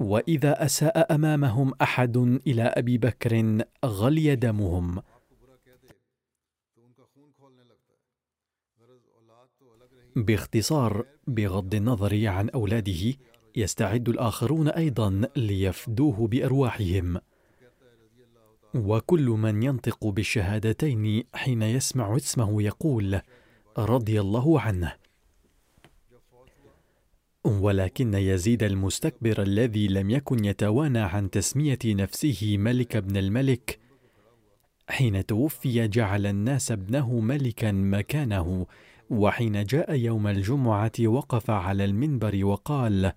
وإذا 0.00 0.64
أساء 0.64 1.14
أمامهم 1.14 1.72
أحد 1.82 2.16
إلى 2.16 2.62
أبي 2.62 2.98
بكر 2.98 3.62
غلي 3.84 4.36
دمهم. 4.36 5.02
باختصار 10.16 11.06
بغض 11.26 11.74
النظر 11.74 12.26
عن 12.26 12.48
أولاده 12.48 13.14
يستعد 13.56 14.08
الآخرون 14.08 14.68
أيضا 14.68 15.28
ليفدوه 15.36 16.26
بأرواحهم. 16.26 17.20
وكل 18.76 19.26
من 19.26 19.62
ينطق 19.62 20.06
بالشهادتين 20.06 21.24
حين 21.34 21.62
يسمع 21.62 22.16
اسمه 22.16 22.62
يقول 22.62 23.20
رضي 23.78 24.20
الله 24.20 24.60
عنه. 24.60 24.92
ولكن 27.44 28.14
يزيد 28.14 28.62
المستكبر 28.62 29.42
الذي 29.42 29.88
لم 29.88 30.10
يكن 30.10 30.44
يتوانى 30.44 30.98
عن 30.98 31.30
تسمية 31.30 31.78
نفسه 31.86 32.56
ملك 32.58 32.96
ابن 32.96 33.16
الملك 33.16 33.78
حين 34.88 35.26
توفي 35.26 35.88
جعل 35.88 36.26
الناس 36.26 36.72
ابنه 36.72 37.20
ملكا 37.20 37.72
مكانه 37.72 38.66
وحين 39.10 39.64
جاء 39.64 39.94
يوم 39.94 40.26
الجمعة 40.26 40.92
وقف 41.00 41.50
على 41.50 41.84
المنبر 41.84 42.44
وقال 42.44 43.12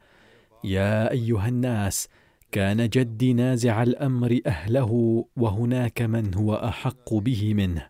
يا 0.64 1.12
أيها 1.12 1.47
الناس 1.47 2.07
كان 2.51 2.89
جدي 2.89 3.33
نازع 3.33 3.83
الأمر 3.83 4.39
أهله 4.47 5.25
وهناك 5.35 6.01
من 6.01 6.33
هو 6.33 6.55
أحق 6.55 7.13
به 7.13 7.53
منه. 7.53 7.89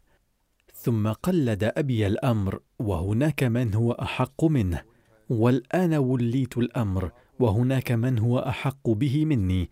ثم 0.73 1.07
قلد 1.07 1.63
أبي 1.63 2.07
الأمر 2.07 2.59
وهناك 2.79 3.43
من 3.43 3.73
هو 3.73 3.91
أحق 3.91 4.45
منه. 4.45 4.81
والآن 5.29 5.93
وليت 5.93 6.57
الأمر 6.57 7.11
وهناك 7.39 7.91
من 7.91 8.19
هو 8.19 8.39
أحق 8.39 8.89
به 8.89 9.25
مني. 9.25 9.69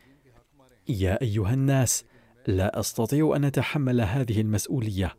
يا 0.89 1.21
أيها 1.21 1.53
الناس 1.53 2.05
لا 2.47 2.79
أستطيع 2.79 3.33
أن 3.35 3.45
أتحمل 3.45 4.01
هذه 4.01 4.41
المسؤولية. 4.41 5.15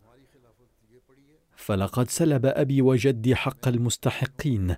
فلقد 1.56 2.10
سلب 2.10 2.46
أبي 2.46 2.82
وجدي 2.82 3.36
حق 3.36 3.68
المستحقين. 3.68 4.76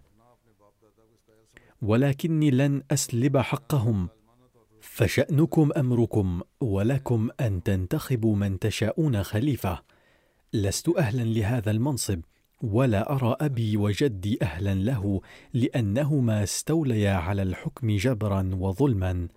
ولكني 1.83 2.51
لن 2.51 2.83
أسلب 2.91 3.39
حقهم. 3.39 4.09
فشأنكم 4.93 5.71
أمركم 5.77 6.41
ولكم 6.61 7.29
أن 7.41 7.63
تنتخبوا 7.63 8.37
من 8.37 8.59
تشاءون 8.59 9.23
خليفة. 9.23 9.83
لست 10.53 10.89
أهلا 10.99 11.23
لهذا 11.23 11.71
المنصب 11.71 12.21
ولا 12.63 13.13
أرى 13.13 13.37
أبي 13.41 13.77
وجدي 13.77 14.39
أهلا 14.43 14.75
له 14.75 15.21
لأنهما 15.55 16.43
استوليا 16.43 17.13
على 17.13 17.43
الحكم 17.43 17.97
جبرا 17.97 18.51
وظلما. 18.55 19.29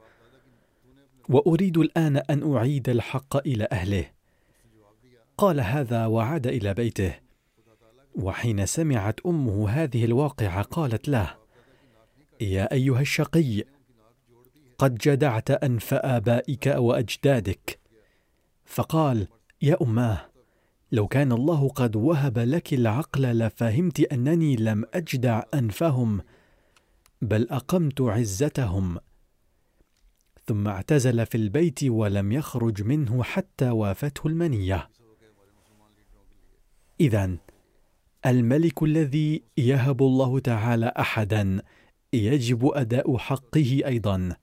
وأريد 1.30 1.78
الآن 1.78 2.18
أن 2.18 2.56
أعيد 2.56 2.90
الحق 2.90 3.38
إلى 3.38 3.68
أهله. 3.72 4.06
قال 5.38 5.60
هذا 5.60 6.06
وعاد 6.06 6.48
إلى 6.48 6.74
بيته. 6.74 7.16
وحين 8.16 8.66
سمعت 8.66 9.20
أمه 9.26 9.70
هذه 9.70 10.06
الواقعة 10.06 10.62
قالت 10.62 11.10
له 11.10 11.36
يا 12.42 12.74
أيها 12.74 13.02
الشقي 13.02 13.64
قد 14.84 14.96
جدعت 14.96 15.52
أنف 15.52 15.94
آبائك 15.94 16.68
وأجدادك. 16.78 17.80
فقال 18.66 19.28
يا 19.62 19.78
أماه 19.82 20.30
لو 20.92 21.08
كان 21.08 21.32
الله 21.32 21.70
قد 21.70 21.96
وهب 21.96 22.40
لك 22.40 22.74
العقل 22.74 23.22
لفهمت 23.22 24.00
أنني 24.00 24.56
لم 24.56 24.86
أجدع 24.94 25.44
أنفهم 25.54 26.22
بل 27.22 27.48
أقمت 27.50 28.02
عزتهم. 28.02 29.00
ثم 30.46 30.68
اعتزل 30.68 31.26
في 31.26 31.36
البيت 31.38 31.84
ولم 31.84 32.32
يخرج 32.32 32.84
منه 32.84 33.24
حتى 33.24 33.70
وافته 33.70 34.28
المنية. 34.28 34.90
اذا 37.00 37.38
الملك 38.26 38.84
الذي 38.84 39.44
يهب 39.58 40.04
الله 40.04 40.40
تعالى 40.40 40.94
احدا 41.00 41.62
يجب 42.14 42.72
أداء 42.74 43.18
حقه 43.18 43.82
أيضا. 43.86 44.43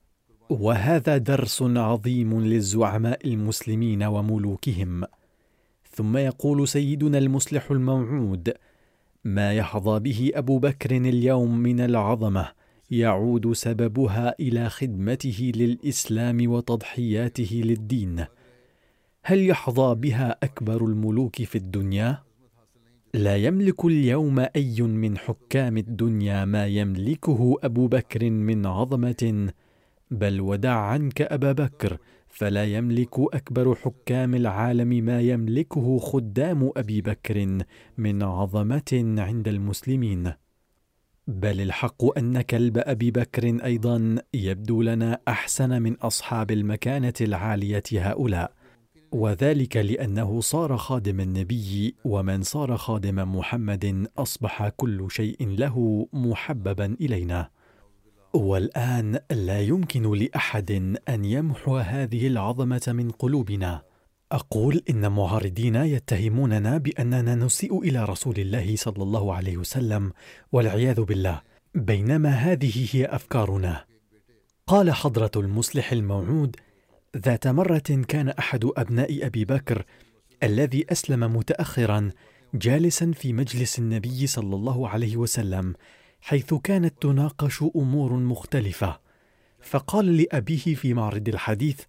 وهذا 0.50 1.16
درس 1.16 1.62
عظيم 1.62 2.40
للزعماء 2.40 3.26
المسلمين 3.28 4.02
وملوكهم. 4.02 5.04
ثم 5.90 6.16
يقول 6.16 6.68
سيدنا 6.68 7.18
المصلح 7.18 7.70
الموعود 7.70 8.52
ما 9.24 9.52
يحظى 9.52 10.00
به 10.00 10.30
أبو 10.34 10.58
بكر 10.58 10.96
اليوم 10.96 11.58
من 11.58 11.80
العظمة 11.80 12.48
يعود 12.90 13.52
سببها 13.52 14.34
إلى 14.40 14.68
خدمته 14.68 15.52
للإسلام 15.56 16.50
وتضحياته 16.50 17.62
للدين. 17.64 18.24
هل 19.22 19.46
يحظى 19.46 19.94
بها 19.94 20.36
أكبر 20.42 20.84
الملوك 20.84 21.42
في 21.42 21.58
الدنيا؟ 21.58 22.22
لا 23.14 23.36
يملك 23.36 23.84
اليوم 23.84 24.38
أي 24.56 24.82
من 24.82 25.18
حكام 25.18 25.76
الدنيا 25.76 26.44
ما 26.44 26.66
يملكه 26.66 27.56
أبو 27.62 27.86
بكر 27.86 28.30
من 28.30 28.66
عظمة 28.66 29.50
بل 30.10 30.40
ودع 30.40 30.74
عنك 30.74 31.22
أبا 31.22 31.52
بكر 31.52 31.98
فلا 32.28 32.64
يملك 32.64 33.18
أكبر 33.18 33.74
حكام 33.74 34.34
العالم 34.34 34.88
ما 34.88 35.20
يملكه 35.20 35.98
خدام 35.98 36.70
أبي 36.76 37.00
بكر 37.00 37.58
من 37.98 38.22
عظمة 38.22 39.14
عند 39.18 39.48
المسلمين. 39.48 40.32
بل 41.26 41.60
الحق 41.60 42.18
أن 42.18 42.40
كلب 42.40 42.78
أبي 42.78 43.10
بكر 43.10 43.64
أيضا 43.64 44.16
يبدو 44.34 44.82
لنا 44.82 45.20
أحسن 45.28 45.82
من 45.82 45.94
أصحاب 45.94 46.50
المكانة 46.50 47.12
العالية 47.20 47.82
هؤلاء 47.92 48.52
وذلك 49.12 49.76
لأنه 49.76 50.40
صار 50.40 50.76
خادم 50.76 51.20
النبي 51.20 51.94
ومن 52.04 52.42
صار 52.42 52.76
خادم 52.76 53.36
محمد 53.36 54.06
أصبح 54.18 54.68
كل 54.68 55.06
شيء 55.10 55.48
له 55.48 56.08
محببا 56.12 56.96
إلينا. 57.00 57.50
والآن 58.34 59.20
لا 59.30 59.60
يمكن 59.60 60.14
لأحد 60.14 60.96
أن 61.08 61.24
يمحو 61.24 61.76
هذه 61.76 62.26
العظمة 62.26 62.82
من 62.88 63.10
قلوبنا. 63.10 63.82
أقول 64.32 64.82
إن 64.90 65.12
معارضينا 65.12 65.84
يتهموننا 65.84 66.78
بأننا 66.78 67.34
نسيء 67.34 67.82
إلى 67.82 68.04
رسول 68.04 68.34
الله 68.38 68.76
صلى 68.76 69.02
الله 69.02 69.34
عليه 69.34 69.56
وسلم 69.56 70.12
والعياذ 70.52 71.00
بالله. 71.00 71.40
بينما 71.74 72.30
هذه 72.30 72.88
هي 72.92 73.06
أفكارنا. 73.06 73.84
قال 74.66 74.92
حضرة 74.92 75.30
المصلح 75.36 75.92
الموعود 75.92 76.56
ذات 77.16 77.46
مرة 77.46 78.04
كان 78.08 78.28
أحد 78.28 78.70
أبناء 78.76 79.26
أبي 79.26 79.44
بكر 79.44 79.84
الذي 80.42 80.86
أسلم 80.92 81.36
متاخرا 81.36 82.10
جالسا 82.54 83.12
في 83.12 83.32
مجلس 83.32 83.78
النبي 83.78 84.26
صلى 84.26 84.56
الله 84.56 84.88
عليه 84.88 85.16
وسلم 85.16 85.74
حيث 86.20 86.54
كانت 86.54 87.02
تناقش 87.02 87.62
أمور 87.76 88.12
مختلفة. 88.12 89.00
فقال 89.62 90.16
لأبيه 90.16 90.74
في 90.74 90.94
معرض 90.94 91.28
الحديث 91.28 91.80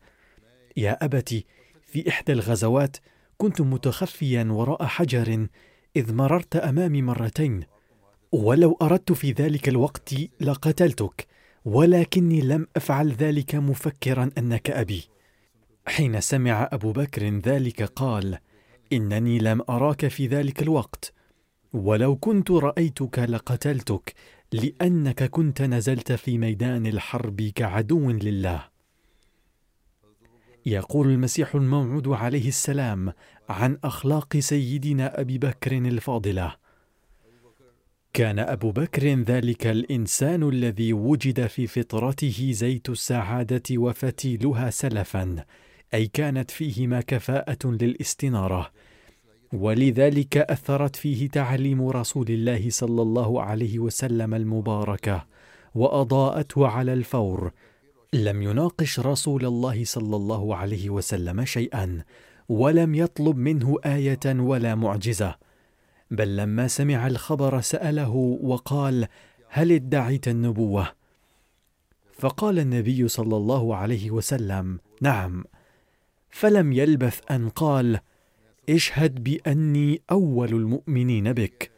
يا 0.78 1.06
ابت 1.06 1.44
في 1.88 2.10
إحدى 2.10 2.32
الغزوات 2.32 2.98
كنت 3.38 3.62
متخفيا 3.62 4.44
وراء 4.44 4.86
حجر 4.86 5.48
إذ 5.96 6.14
مررت 6.14 6.56
أمامي 6.56 7.02
مرتين. 7.02 7.64
ولو 8.32 8.78
أردت 8.82 9.12
في 9.12 9.32
ذلك 9.32 9.70
الوقت 9.70 10.14
لقتلتك 10.42 11.28
ولكني 11.66 12.42
لم 12.42 12.68
أفعل 12.76 13.12
ذلك 13.12 13.56
مفكرا 13.56 14.30
أنك 14.38 14.72
أبي. 14.72 15.04
حين 15.88 16.22
سمع 16.22 16.70
أبو 16.72 16.92
بكر 16.92 17.40
ذلك 17.40 17.84
قال 17.84 18.38
إنني 18.94 19.40
لم 19.40 19.62
أراك 19.70 20.08
في 20.08 20.28
ذلك 20.28 20.62
الوقت. 20.62 21.14
ولو 21.74 22.16
كنت 22.16 22.52
رأيتك 22.52 23.20
لقتلتك 23.20 24.14
لأنك 24.52 25.24
كنت 25.24 25.62
نزلت 25.62 26.12
في 26.12 26.38
ميدان 26.38 26.86
الحرب 26.88 27.42
كعدو 27.42 28.12
لله. 28.12 28.68
يقول 30.66 31.08
المسيح 31.08 31.56
الموعود 31.56 32.08
عليه 32.08 32.48
السلام 32.48 33.14
عن 33.50 33.78
أخلاق 33.84 34.38
سيدنا 34.38 35.22
أبي 35.22 35.38
بكر 35.38 35.78
الفاضلة. 35.78 36.56
كان 38.14 38.40
أبو 38.40 38.72
بكر 38.72 39.08
ذلك 39.08 39.68
الإنسان 39.68 40.50
الذي 40.50 40.94
وجد 40.94 41.48
في 41.48 41.68
فطرته 41.68 42.52
زيت 42.52 42.90
السعادة 42.90 43.64
وفتيلها 43.72 44.70
سلفا 44.70 45.46
أي 45.94 46.08
كانت 46.08 46.52
فيهما 46.52 47.02
كفاءة 47.02 47.68
للاستنارة. 47.68 48.72
ولذلك 49.54 50.38
أثرت 50.38 50.96
فيه 50.96 51.30
تعليم 51.30 51.88
رسول 51.88 52.28
الله 52.30 52.70
صلى 52.70 53.02
الله 53.02 53.42
عليه 53.42 53.80
وسلم 53.80 54.34
المباركة 54.34 55.26
وأضاءته 55.76 56.68
على 56.68 56.94
الفور. 56.94 57.52
لم 58.14 58.42
يناقش 58.42 59.00
رسول 59.00 59.46
الله 59.46 59.86
صلى 59.86 60.16
الله 60.16 60.56
عليه 60.56 60.90
وسلم 60.90 61.46
شيئا 61.46 62.04
ولم 62.50 62.96
يطلب 62.96 63.38
منه 63.38 63.78
آية 63.86 64.20
ولا 64.26 64.76
معجزة. 64.76 65.36
بل 66.12 66.38
لما 66.38 66.68
سمع 66.68 67.08
الخبر 67.08 67.62
سأله 67.62 68.16
وقال 68.44 69.08
هل 69.50 69.72
ادعيت 69.72 70.28
النبوة؟ 70.28 70.88
فقال 72.14 72.60
النبي 72.60 73.08
صلى 73.08 73.38
الله 73.38 73.76
عليه 73.76 74.12
وسلم 74.12 74.80
نعم. 75.02 75.44
فلم 76.30 76.74
يلبث 76.74 77.22
أن 77.32 77.50
قال 77.50 78.00
اشهد 78.72 79.24
بأني 79.24 80.02
أول 80.12 80.50
المؤمنين 80.50 81.34
بك. 81.34 81.72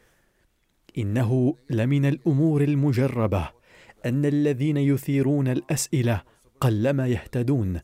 إنه 0.98 1.56
لمن 1.70 2.06
الأمور 2.06 2.64
المجربة 2.64 3.50
أن 4.06 4.24
الذين 4.24 4.76
يثيرون 4.76 5.48
الأسئلة 5.48 6.22
قلما 6.60 7.06
يهتدون. 7.06 7.80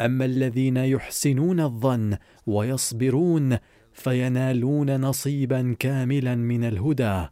أما 0.00 0.24
الذين 0.24 0.76
يحسنون 0.76 1.60
الظن 1.60 2.16
ويصبرون 2.46 3.58
فينالون 3.92 5.00
نصيبا 5.00 5.76
كاملا 5.78 6.34
من 6.34 6.64
الهدى. 6.64 7.26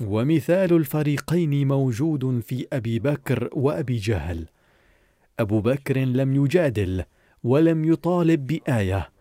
ومثال 0.00 0.72
الفريقين 0.72 1.68
موجود 1.68 2.40
في 2.40 2.66
أبي 2.72 2.98
بكر 2.98 3.48
وأبي 3.52 3.96
جهل. 3.96 4.46
أبو 5.40 5.60
بكر 5.60 5.98
لم 5.98 6.44
يجادل 6.44 7.04
ولم 7.44 7.84
يطالب 7.84 8.46
بآية. 8.46 9.17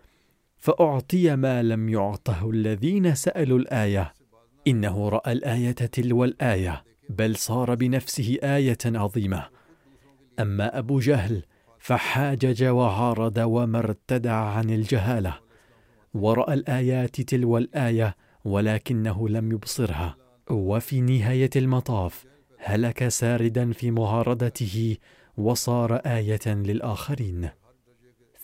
فأعطي 0.58 1.36
ما 1.36 1.64
لم 1.64 1.90
يعطه 1.90 2.50
الذين 2.50 3.16
سألوا 3.16 3.60
الآية. 3.60 4.14
إنه 4.68 5.10
رأى 5.10 5.32
الآية 5.32 5.72
تلو 5.72 6.24
الآية 6.24 6.84
بل 7.10 7.36
صار 7.36 7.76
بنفسه 7.76 8.38
آية 8.44 8.78
عظيمة. 8.86 9.48
أما 10.40 10.78
أبو 10.80 11.00
جهل 11.00 11.44
فحاجج 11.80 12.64
وعارض 12.64 13.38
وما 13.38 13.80
ارتدع 13.80 14.36
عن 14.36 14.70
الجهالة. 14.70 15.38
ورأى 16.14 16.54
الآيات 16.54 17.22
تلو 17.22 17.58
الآية 17.58 18.16
ولكنه 18.46 19.30
لم 19.30 19.52
يبصرها. 19.52 20.18
وفي 20.50 21.02
نهاية 21.02 21.50
المطاف 21.56 22.26
هلك 22.58 23.08
ساردا 23.08 23.72
في 23.72 23.92
معارضته 23.92 24.98
وصار 25.38 25.96
آية 25.96 26.48
للآخرين. 26.48 27.50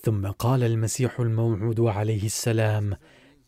ثم 0.05 0.27
قال 0.27 0.63
المسيح 0.63 1.19
الموعود 1.19 1.79
عليه 1.79 2.23
السلام 2.23 2.93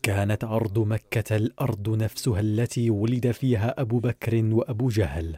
كانت 0.02 0.44
أرض 0.44 0.78
مكة 0.78 1.36
الأرض 1.36 2.02
نفسها 2.02 2.40
التي 2.40 2.90
ولد 2.90 3.30
فيها 3.30 3.80
أبو 3.80 3.98
بكر 3.98 4.44
وأبو 4.44 4.88
جهل 4.88 5.36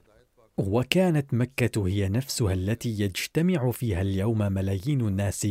وكانت 0.59 1.35
مكة 1.35 1.87
هي 1.87 2.09
نفسها 2.09 2.53
التي 2.53 2.89
يجتمع 2.89 3.71
فيها 3.71 4.03
اليوم 4.03 4.39
ملايين 4.39 5.01
الناس 5.01 5.49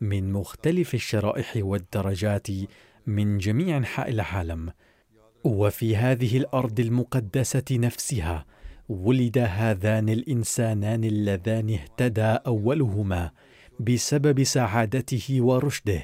من 0.00 0.32
مختلف 0.32 0.94
الشرائح 0.94 1.52
والدرجات 1.56 2.46
من 3.06 3.38
جميع 3.38 3.76
أنحاء 3.76 4.10
العالم. 4.10 4.72
وفي 5.44 5.96
هذه 5.96 6.36
الأرض 6.36 6.80
المقدسة 6.80 7.64
نفسها 7.70 8.46
ولد 8.88 9.38
هذان 9.38 10.08
الإنسانان 10.08 11.04
اللذان 11.04 11.70
اهتدى 11.70 12.38
أولهما 12.46 13.30
بسبب 13.80 14.42
سعادته 14.42 15.36
ورشده 15.40 16.02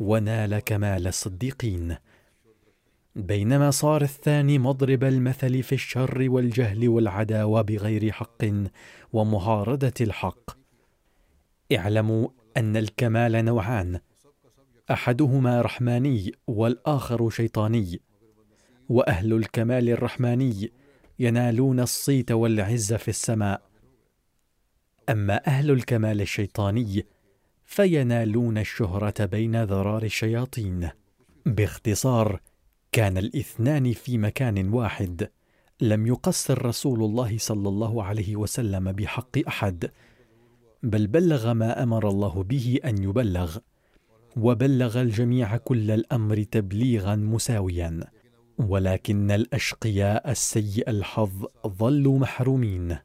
ونال 0.00 0.58
كمال 0.58 1.06
الصديقين. 1.06 1.96
بينما 3.16 3.70
صار 3.70 4.02
الثاني 4.02 4.58
مضرب 4.58 5.04
المثل 5.04 5.62
في 5.62 5.74
الشر 5.74 6.26
والجهل 6.30 6.88
والعداوة 6.88 7.62
بغير 7.62 8.12
حق 8.12 8.44
ومعارضه 9.12 9.92
الحق. 10.00 10.50
اعلموا 11.72 12.28
أن 12.56 12.76
الكمال 12.76 13.44
نوعان 13.44 14.00
أحدهما 14.90 15.62
رحماني 15.62 16.32
والآخر 16.46 17.30
شيطاني 17.30 18.00
وأهل 18.88 19.32
الكمال 19.32 19.88
الرحماني 19.88 20.72
ينالون 21.18 21.80
الصيت 21.80 22.32
والعز 22.32 22.94
في 22.94 23.08
السماء. 23.08 23.69
أما 25.08 25.46
أهل 25.46 25.70
الكمال 25.70 26.20
الشيطاني 26.20 27.06
فينالون 27.64 28.58
الشهرة 28.58 29.24
بين 29.24 29.64
ذرار 29.64 30.02
الشياطين. 30.02 30.88
باختصار 31.46 32.40
كان 32.92 33.18
الاثنان 33.18 33.92
في 33.92 34.18
مكان 34.18 34.68
واحد. 34.68 35.30
لم 35.80 36.06
يقصر 36.06 36.66
رسول 36.66 37.04
الله 37.04 37.38
صلى 37.38 37.68
الله 37.68 38.04
عليه 38.04 38.36
وسلم 38.36 38.92
بحق 38.92 39.38
أحد. 39.48 39.90
بل 40.82 41.06
بلغ 41.06 41.52
ما 41.52 41.82
أمر 41.82 42.08
الله 42.08 42.42
به 42.42 42.78
أن 42.84 43.02
يبلغ. 43.02 43.58
وبلغ 44.36 45.00
الجميع 45.00 45.56
كل 45.56 45.90
الأمر 45.90 46.42
تبليغا 46.42 47.16
مساويا. 47.16 48.00
ولكن 48.58 49.30
الأشقياء 49.30 50.30
السيء 50.30 50.90
الحظ 50.90 51.46
ظلوا 51.66 52.18
محرومين. 52.18 52.96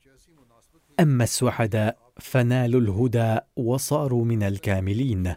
أما 0.99 1.23
السعداء 1.23 1.97
فنالوا 2.19 2.81
الهدى 2.81 3.37
وصاروا 3.55 4.25
من 4.25 4.43
الكاملين. 4.43 5.33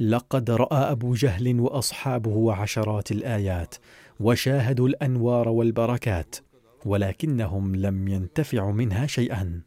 لقد 0.00 0.50
رأى 0.50 0.92
أبو 0.92 1.14
جهل 1.14 1.60
وأصحابه 1.60 2.52
عشرات 2.52 3.12
الآيات 3.12 3.74
وشاهدوا 4.20 4.88
الأنوار 4.88 5.48
والبركات 5.48 6.36
ولكنهم 6.84 7.76
لم 7.76 8.08
ينتفعوا 8.08 8.72
منها 8.72 9.06
شيئا. 9.06 9.62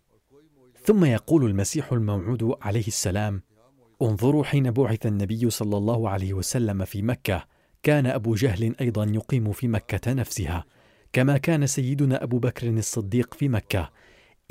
ثم 0.83 1.05
يقول 1.05 1.45
المسيح 1.45 1.93
الموعود 1.93 2.55
عليه 2.61 2.87
السلام 2.87 3.41
انظروا 4.01 4.43
حين 4.43 4.71
بعث 4.71 5.05
النبي 5.05 5.49
صلى 5.49 5.77
الله 5.77 6.09
عليه 6.09 6.33
وسلم 6.33 6.85
في 6.85 7.01
مكة. 7.01 7.45
كان 7.83 8.05
أبو 8.05 8.35
جهل 8.35 8.75
أيضا 8.81 9.03
يقيم 9.03 9.51
في 9.51 9.67
مكة 9.67 10.13
نفسها 10.13 10.65
كما 11.13 11.37
كان 11.37 11.67
سيدنا 11.67 12.23
أبو 12.23 12.39
بكر 12.39 12.69
الصديق 12.69 13.33
في 13.33 13.49
مكة. 13.49 13.89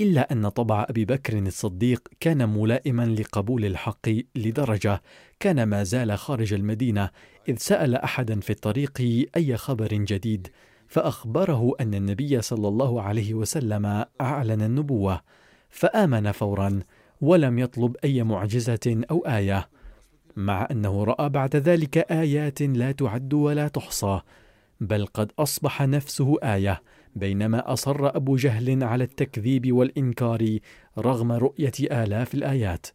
إلا 0.01 0.33
أن 0.33 0.49
طبع 0.49 0.87
أبي 0.91 1.05
بكر 1.05 1.39
الصديق 1.39 2.09
كان 2.21 2.49
ملائما 2.49 3.07
لقبول 3.07 3.65
الحق 3.65 4.09
لدرجة 4.35 5.03
كان 5.41 5.63
ما 5.63 5.83
زال 5.83 6.19
خارج 6.19 6.55
المدينة 6.55 7.11
إذ 7.49 7.57
سأل 7.57 7.95
أحدا 7.95 8.41
في 8.41 8.51
الطريق 8.51 9.27
أي 9.37 9.57
خبر 9.57 9.89
جديد 9.89 10.49
فأخبره 10.89 11.73
أن 11.81 11.95
النبي 11.95 12.43
صلى 12.43 12.69
الله 12.69 13.03
عليه 13.03 13.35
وسلم 13.35 14.05
أعلن 14.21 14.63
النبوة 14.63 15.21
فآمن 15.71 16.33
فورا 16.33 16.81
ولم 17.21 17.59
يطلب 17.59 17.97
أي 18.05 18.23
معجزة 18.23 19.05
أو 19.11 19.19
آية 19.27 19.69
مع 20.37 20.69
أنه 20.71 21.05
رأى 21.05 21.29
بعد 21.29 21.57
ذلك 21.57 21.99
آيات 21.99 22.63
لا 22.63 22.93
تعد 22.93 23.35
ولا 23.35 23.69
تحصى 23.69 24.21
بل 24.81 25.07
قد 25.07 25.33
أصبح 25.39 25.83
نفسه 25.83 26.37
آية 26.43 26.83
بينما 27.17 27.73
أصر 27.73 28.17
أبو 28.17 28.37
جهل 28.37 28.85
على 28.85 29.05
التكذيب 29.05 29.73
والإنكار 29.73 30.59
رغم 30.99 31.33
رؤية 31.33 31.73
آلاف 31.81 32.35
الآيات. 32.35 32.87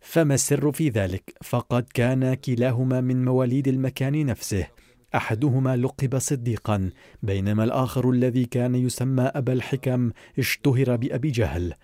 فما 0.00 0.34
السر 0.34 0.72
في 0.72 0.88
ذلك؟ 0.88 1.34
فقد 1.42 1.86
كان 1.94 2.34
كلاهما 2.34 3.00
من 3.00 3.24
مواليد 3.24 3.68
المكان 3.68 4.26
نفسه. 4.26 4.66
أحدهما 5.14 5.76
لقب 5.76 6.18
صديقا 6.18 6.90
بينما 7.22 7.64
الآخر 7.64 8.10
الذي 8.10 8.44
كان 8.44 8.74
يسمى 8.74 9.22
أبا 9.22 9.52
الحكم 9.52 10.10
اشتهر 10.38 10.96
بأبي 10.96 11.30
جهل. 11.30 11.74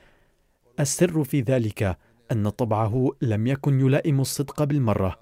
السر 0.80 1.24
في 1.24 1.40
ذلك 1.40 1.98
أن 2.32 2.48
طبعه 2.48 3.10
لم 3.22 3.46
يكن 3.46 3.80
يلائم 3.80 4.20
الصدق 4.20 4.64
بالمرة. 4.64 5.20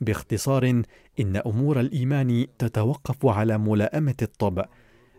باختصار 0.00 0.82
إن 1.20 1.36
أمور 1.46 1.80
الإيمان 1.80 2.46
تتوقف 2.58 3.26
على 3.26 3.58
ملائمة 3.58 4.16
الطبع. 4.22 4.68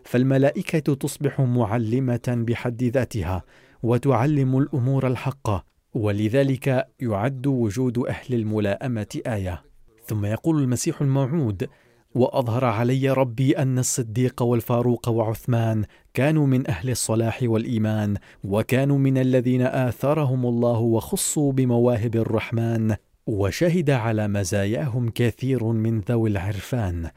فالملائكة 0.04 0.94
تصبح 0.94 1.40
معلمة 1.40 2.44
بحد 2.48 2.82
ذاتها 2.82 3.42
وتعلم 3.82 4.58
الأمور 4.58 5.06
الحقه 5.06 5.64
ولذلك 5.94 6.88
يعد 7.00 7.46
وجود 7.46 7.98
أهل 7.98 8.34
الملائمة 8.34 9.20
آية. 9.26 9.62
ثم 10.06 10.24
يقول 10.24 10.62
المسيح 10.62 11.00
الموعود 11.00 11.68
وأظهر 12.14 12.64
علي 12.64 13.10
ربي 13.10 13.58
أن 13.58 13.78
الصديق 13.78 14.42
والفاروق 14.42 15.08
وعثمان 15.08 15.84
كانوا 16.14 16.46
من 16.46 16.70
أهل 16.70 16.90
الصلاح 16.90 17.38
والإيمان 17.42 18.16
وكانوا 18.44 18.98
من 18.98 19.18
الذين 19.18 19.62
اثرهم 19.62 20.46
الله 20.46 20.78
وخصوا 20.78 21.52
بمواهب 21.52 22.16
الرحمن 22.16 22.96
وشهد 23.26 23.90
على 23.90 24.28
مزاياهم 24.28 25.10
كثير 25.10 25.64
من 25.64 26.00
ذوي 26.00 26.30
العرفان. 26.30 27.10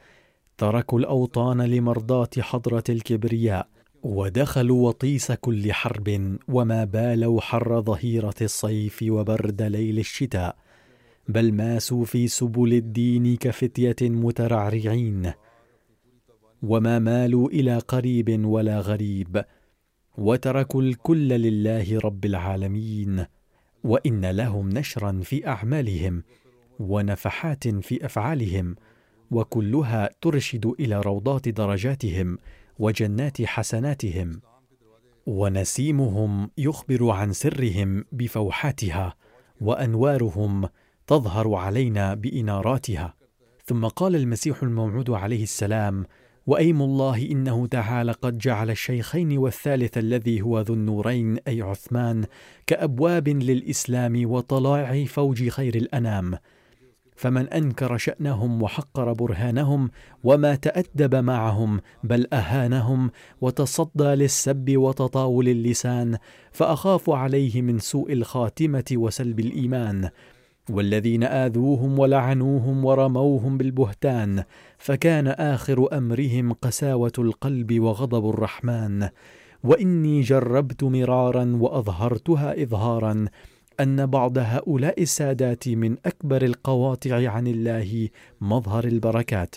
تركوا 0.58 0.98
الأوطان 0.98 1.62
لمرضاة 1.62 2.30
حضرة 2.40 2.84
الكبرياء 2.88 3.68
ودخلوا 4.02 4.88
وطيس 4.88 5.32
كل 5.32 5.72
حرب 5.72 6.38
وما 6.48 6.84
بالوا 6.84 7.40
حر 7.40 7.80
ظهيرة 7.80 8.34
الصيف 8.40 9.04
وبرد 9.08 9.62
ليل 9.62 9.98
الشتاء 9.98 10.56
بل 11.28 11.52
ماسوا 11.52 12.04
في 12.04 12.28
سبل 12.28 12.72
الدين 12.72 13.36
كفتية 13.36 13.96
مترعرعين. 14.02 15.32
وما 16.62 16.98
مالوا 16.98 17.48
إلى 17.48 17.78
قريب 17.78 18.44
ولا 18.44 18.80
غريب 18.80 19.44
وتركوا 20.18 20.82
الكل 20.82 21.28
لله 21.28 21.98
رب 21.98 22.24
العالمين 22.24 23.26
وإن 23.84 24.26
لهم 24.26 24.68
نشرا 24.68 25.20
في 25.22 25.46
أعمالهم 25.46 26.22
ونفحات 26.80 27.68
في 27.68 28.06
أفعالهم. 28.06 28.76
وكلها 29.34 30.10
ترشد 30.20 30.66
إلى 30.66 31.00
روضات 31.00 31.48
درجاتهم 31.48 32.38
وجنات 32.78 33.42
حسناتهم 33.42 34.40
ونسيمهم 35.26 36.50
يخبر 36.58 37.10
عن 37.10 37.32
سرهم 37.32 38.04
بفوحاتها 38.12 39.14
وأنوارهم 39.60 40.68
تظهر 41.06 41.54
علينا 41.54 42.14
بإناراتها. 42.14 43.14
ثم 43.64 43.86
قال 43.86 44.16
المسيح 44.16 44.62
الموعود 44.62 45.10
عليه 45.10 45.42
السلام 45.42 46.04
وأيم 46.46 46.82
الله 46.82 47.30
إنه 47.30 47.66
تعالى 47.66 48.12
قد 48.12 48.38
جعل 48.38 48.70
الشيخين 48.70 49.38
والثالث 49.38 49.98
الذي 49.98 50.42
هو 50.42 50.60
ذو 50.60 50.74
النورين 50.74 51.38
أي 51.48 51.62
عثمان 51.62 52.24
كأبواب 52.66 53.28
للإسلام 53.28 54.30
وطلائع 54.30 55.04
فوج 55.04 55.48
خير 55.48 55.74
الأنام 55.74 56.34
فمن 57.14 57.48
أنكر 57.48 57.96
شأنهم 57.96 58.62
وحقر 58.62 59.12
برهانهم 59.12 59.90
وما 60.24 60.54
تأدب 60.54 61.14
معهم 61.14 61.80
بل 62.04 62.26
أهانهم 62.32 63.10
وتصدى 63.40 64.04
للسب 64.04 64.76
وتطاول 64.76 65.48
اللسان 65.48 66.18
فأخاف 66.52 67.10
عليه 67.10 67.62
من 67.62 67.78
سوء 67.78 68.12
الخاتمة 68.12 68.84
وسلب 68.92 69.40
الإيمان 69.40 70.10
والذين 70.70 71.24
آذوهم 71.24 71.98
ولعنوهم 71.98 72.84
ورموهم 72.84 73.58
بالبهتان 73.58 74.44
فكان 74.78 75.28
آخر 75.28 75.98
أمرهم 75.98 76.52
قساوة 76.52 77.12
القلب 77.18 77.80
وغضب 77.80 78.28
الرحمن 78.28 79.08
وإني 79.64 80.20
جربت 80.20 80.84
مرارا 80.84 81.56
وأظهرتها 81.60 82.62
إظهارا 82.62 83.26
أن 83.80 84.06
بعض 84.06 84.38
هؤلاء 84.38 85.02
السادات 85.02 85.68
من 85.68 85.96
أكبر 86.06 86.42
القواطع 86.42 87.28
عن 87.28 87.46
الله 87.46 88.08
مظهر 88.40 88.84
البركات 88.84 89.56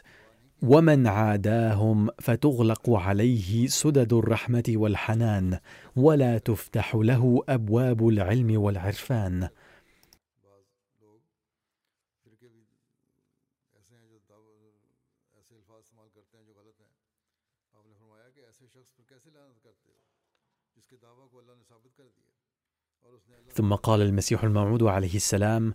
ومن 0.61 1.07
عاداهم 1.07 2.09
فتغلق 2.19 2.89
عليه 2.89 3.67
سدد 3.67 4.13
الرحمة 4.13 4.63
والحنان 4.69 5.59
ولا 5.95 6.37
تفتح 6.37 6.95
له 6.95 7.43
أبواب 7.49 8.07
العلم 8.07 8.61
والعرفان. 8.61 9.47
ثم 23.57 23.73
قال 23.73 24.01
المسيح 24.01 24.43
الموعود 24.43 24.83
عليه 24.83 25.15
السلام 25.15 25.73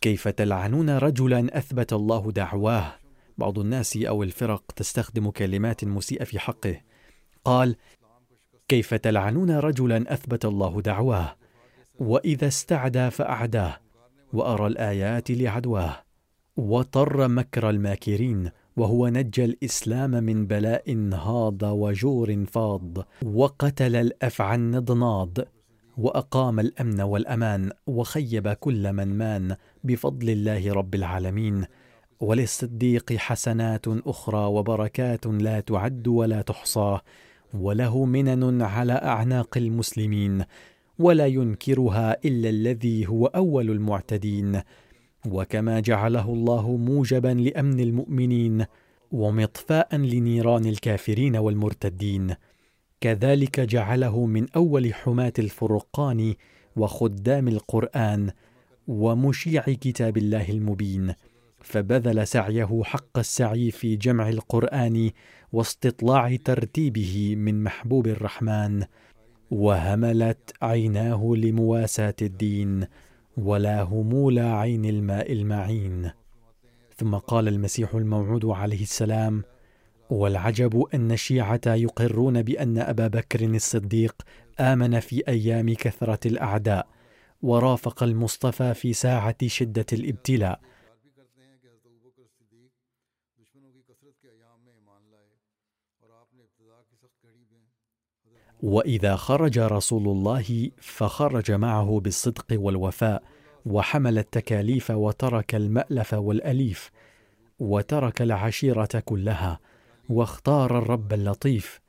كيف 0.00 0.28
تلعنون 0.28 0.90
رجلا 0.90 1.58
أثبت 1.58 1.92
الله 1.92 2.32
دعواه؟ 2.32 2.92
بعض 3.38 3.58
الناس 3.58 3.96
أو 3.96 4.22
الفرق 4.22 4.72
تستخدم 4.76 5.30
كلمات 5.30 5.84
مسيئة 5.84 6.24
في 6.24 6.38
حقه. 6.38 6.80
قال 7.44 7.76
كيف 8.68 8.94
تلعنون 8.94 9.50
رجلا 9.50 10.14
أثبت 10.14 10.44
الله 10.44 10.80
دعواه؟ 10.80 11.36
وإذا 11.98 12.46
استعدى 12.48 13.10
فأعداه 13.10 13.80
وأرى 14.32 14.66
الآيات 14.66 15.30
لعدواه. 15.30 15.96
وطر 16.56 17.28
مكر 17.28 17.70
الماكرين 17.70 18.50
وهو 18.76 19.08
نجى 19.08 19.44
الإسلام 19.44 20.10
من 20.10 20.46
بلاء 20.46 21.10
هاض 21.12 21.62
وجور 21.62 22.44
فاض. 22.44 22.98
وقتل 23.22 23.96
الأفعى 23.96 24.54
النضناض. 24.54 25.38
وأقام 26.00 26.60
الأمن 26.60 27.00
والأمان 27.00 27.70
وخيب 27.86 28.48
كل 28.48 28.92
من 28.92 29.18
مان 29.18 29.56
بفضل 29.84 30.30
الله 30.30 30.72
رب 30.72 30.94
العالمين 30.94 31.64
وللصديق 32.20 33.12
حسنات 33.12 33.88
أخرى 33.88 34.44
وبركات 34.44 35.26
لا 35.26 35.60
تعد 35.60 36.08
ولا 36.08 36.42
تحصى 36.42 36.98
وله 37.54 38.04
منن 38.04 38.62
على 38.62 38.92
أعناق 38.92 39.56
المسلمين 39.56 40.44
ولا 40.98 41.26
ينكرها 41.26 42.16
إلا 42.24 42.48
الذي 42.48 43.08
هو 43.08 43.26
أول 43.26 43.70
المعتدين 43.70 44.60
وكما 45.28 45.80
جعله 45.80 46.32
الله 46.32 46.76
موجبا 46.76 47.28
لأمن 47.28 47.80
المؤمنين 47.80 48.64
ومطفاء 49.12 49.96
لنيران 49.96 50.66
الكافرين 50.66 51.36
والمرتدين. 51.36 52.34
كذلك 53.00 53.60
جعله 53.60 54.26
من 54.26 54.46
أول 54.56 54.94
حماة 54.94 55.32
الفرقان 55.38 56.34
وخدام 56.76 57.48
القرآن 57.48 58.30
ومشيع 58.88 59.62
كتاب 59.62 60.16
الله 60.16 60.48
المبين 60.48 61.14
فبذل 61.60 62.26
سعيه 62.26 62.82
حق 62.84 63.18
السعي 63.18 63.70
في 63.70 63.96
جمع 63.96 64.28
القرآن 64.28 65.10
واستطلاع 65.52 66.36
ترتيبه 66.36 67.34
من 67.36 67.62
محبوب 67.64 68.06
الرحمن 68.06 68.84
وهملت 69.50 70.52
عيناه 70.62 71.32
لمواساة 71.36 72.14
الدين 72.22 72.86
ولا 73.36 73.82
همول 73.82 74.38
عين 74.38 74.84
الماء 74.84 75.32
المعين. 75.32 76.10
ثم 76.96 77.14
قال 77.14 77.48
المسيح 77.48 77.94
الموعود 77.94 78.44
عليه 78.44 78.82
السلام 78.82 79.42
والعجب 80.10 80.86
أن 80.94 81.12
الشيعة 81.12 81.60
يقرون 81.66 82.42
بأن 82.42 82.78
أبا 82.78 83.06
بكر 83.06 83.44
الصديق 83.44 84.22
آمن 84.60 85.00
في 85.00 85.28
أيام 85.28 85.74
كثرة 85.74 86.28
الأعداء 86.28 86.88
ورافق 87.42 88.02
المصطفى 88.02 88.74
في 88.74 88.92
ساعة 88.92 89.46
شدة 89.46 89.86
الابتلاء. 89.92 90.60
وإذا 98.62 99.16
خرج 99.16 99.58
رسول 99.58 100.08
الله 100.08 100.70
فخرج 100.80 101.52
معه 101.52 102.00
بالصدق 102.00 102.46
والوفاء 102.52 103.22
وحمل 103.66 104.18
التكاليف 104.18 104.90
وترك 104.90 105.54
المألف 105.54 106.14
والأليف 106.14 106.90
وترك 107.58 108.22
العشيرة 108.22 109.02
كلها. 109.04 109.60
واختار 110.10 110.78
الرب 110.78 111.12
اللطيف. 111.12 111.80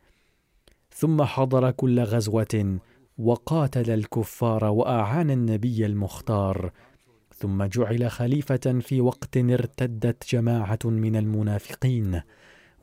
ثم 0.95 1.24
حضر 1.24 1.72
كل 1.72 1.99
غزوة 1.99 2.80
وقاتل 3.17 3.91
الكفار 3.91 4.65
وأعان 4.65 5.32
النبي 5.32 5.86
المختار. 5.86 6.72
ثم 7.36 7.63
جعل 7.63 8.11
خليفة 8.11 8.80
في 8.82 9.01
وقت 9.01 9.38
ارتدت 9.38 10.36
جماعة 10.36 10.80
من 10.86 11.15
المنافقين 11.15 12.22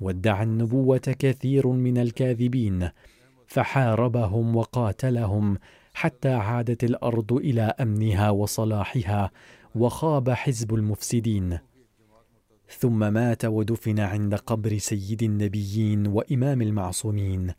وادعى 0.00 0.42
النبوة 0.42 1.16
كثير 1.18 1.68
من 1.68 1.98
الكاذبين 1.98 2.88
فحاربهم 3.46 4.56
وقاتلهم 4.56 5.58
حتى 5.94 6.32
عادت 6.32 6.84
الأرض 6.84 7.32
إلى 7.32 7.62
أمنها 7.62 8.30
وصلاحها 8.30 9.30
وخاب 9.74 10.30
حزب 10.30 10.74
المفسدين. 10.74 11.58
ثم 12.68 13.12
مات 13.12 13.44
ودفن 13.44 14.00
عند 14.00 14.34
قبر 14.34 14.78
سيد 14.78 15.22
النبيين 15.22 16.06
وإمام 16.06 16.62
المعصومين. 16.62 17.52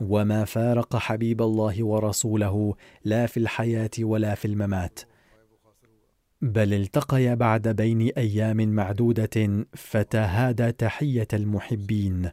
وما 0.00 0.44
فارق 0.44 0.96
حبيب 0.96 1.42
الله 1.42 1.84
ورسوله 1.84 2.74
لا 3.04 3.26
في 3.26 3.36
الحياة 3.36 3.90
ولا 4.00 4.34
في 4.34 4.44
الممات. 4.44 5.00
بل 6.42 6.74
التقيا 6.74 7.34
بعد 7.34 7.68
بين 7.68 8.00
أيام 8.00 8.56
معدودة 8.56 9.66
فتهادى 9.74 10.72
تحية 10.72 11.28
المحبين. 11.32 12.30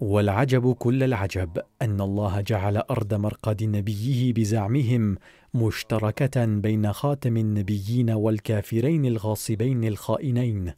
والعجب 0.00 0.72
كل 0.72 1.02
العجب 1.02 1.58
أن 1.82 2.00
الله 2.00 2.40
جعل 2.40 2.76
أرض 2.76 3.14
مرقد 3.14 3.64
نبيه 3.64 4.32
بزعمهم 4.32 5.16
مشتركة 5.54 6.44
بين 6.44 6.92
خاتم 6.92 7.36
النبيين 7.36 8.10
والكافرين 8.10 9.04
الغاصبين 9.04 9.84
الخائنين. 9.84 10.72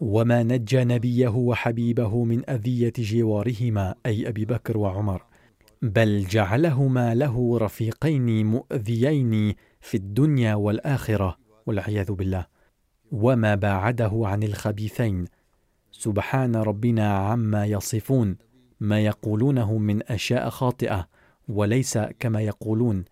وما 0.00 0.42
نجى 0.42 0.84
نبيه 0.84 1.28
وحبيبه 1.28 2.24
من 2.24 2.50
اذيه 2.50 2.92
جوارهما 2.98 3.94
اي 4.06 4.28
ابي 4.28 4.44
بكر 4.44 4.78
وعمر. 4.78 5.22
بل 5.82 6.26
جعلهما 6.26 7.14
له 7.14 7.58
رفيقين 7.58 8.46
مؤذيين 8.46 9.54
في 9.80 9.96
الدنيا 9.96 10.54
والاخره 10.54 11.36
والعياذ 11.66 12.12
بالله. 12.12 12.46
وما 13.12 13.54
باعده 13.54 14.12
عن 14.14 14.42
الخبيثين. 14.42 15.24
سبحان 15.92 16.56
ربنا 16.56 17.16
عما 17.18 17.66
يصفون. 17.66 18.36
ما 18.80 19.00
يقولونه 19.00 19.78
من 19.78 20.02
اشياء 20.02 20.48
خاطئه 20.48 21.08
وليس 21.48 21.98
كما 21.98 22.40
يقولون. 22.40 23.04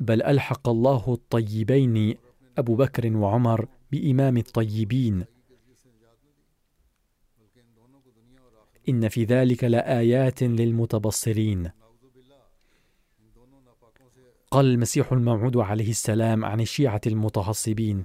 بل 0.00 0.22
الحق 0.22 0.68
الله 0.68 1.04
الطيبين 1.08 2.14
ابو 2.58 2.74
بكر 2.74 3.16
وعمر 3.16 3.68
بإمام 3.92 4.36
الطيبين. 4.36 5.24
إن 8.88 9.08
في 9.08 9.24
ذلك 9.24 9.64
لآيات 9.64 10.42
للمتبصرين. 10.42 11.70
قال 14.50 14.66
المسيح 14.66 15.12
الموعود 15.12 15.56
عليه 15.56 15.90
السلام 15.90 16.44
عن 16.44 16.60
الشيعة 16.60 17.00
المتعصبين. 17.06 18.04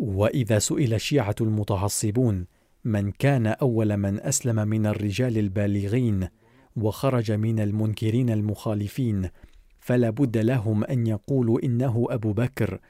وإذا 0.00 0.58
سئل 0.58 0.94
الشيعة 0.94 1.34
المتعصبون 1.40 2.46
من 2.84 3.10
كان 3.10 3.46
أول 3.46 3.96
من 3.96 4.20
أسلم 4.20 4.68
من 4.68 4.86
الرجال 4.86 5.38
البالغين 5.38 6.28
وخرج 6.76 7.32
من 7.32 7.60
المنكرين 7.60 8.30
المخالفين 8.30 9.30
فلا 9.78 10.10
بد 10.10 10.36
لهم 10.36 10.84
أن 10.84 11.06
يقولوا 11.06 11.64
إنه 11.64 12.06
أبو 12.10 12.32
بكر 12.32 12.80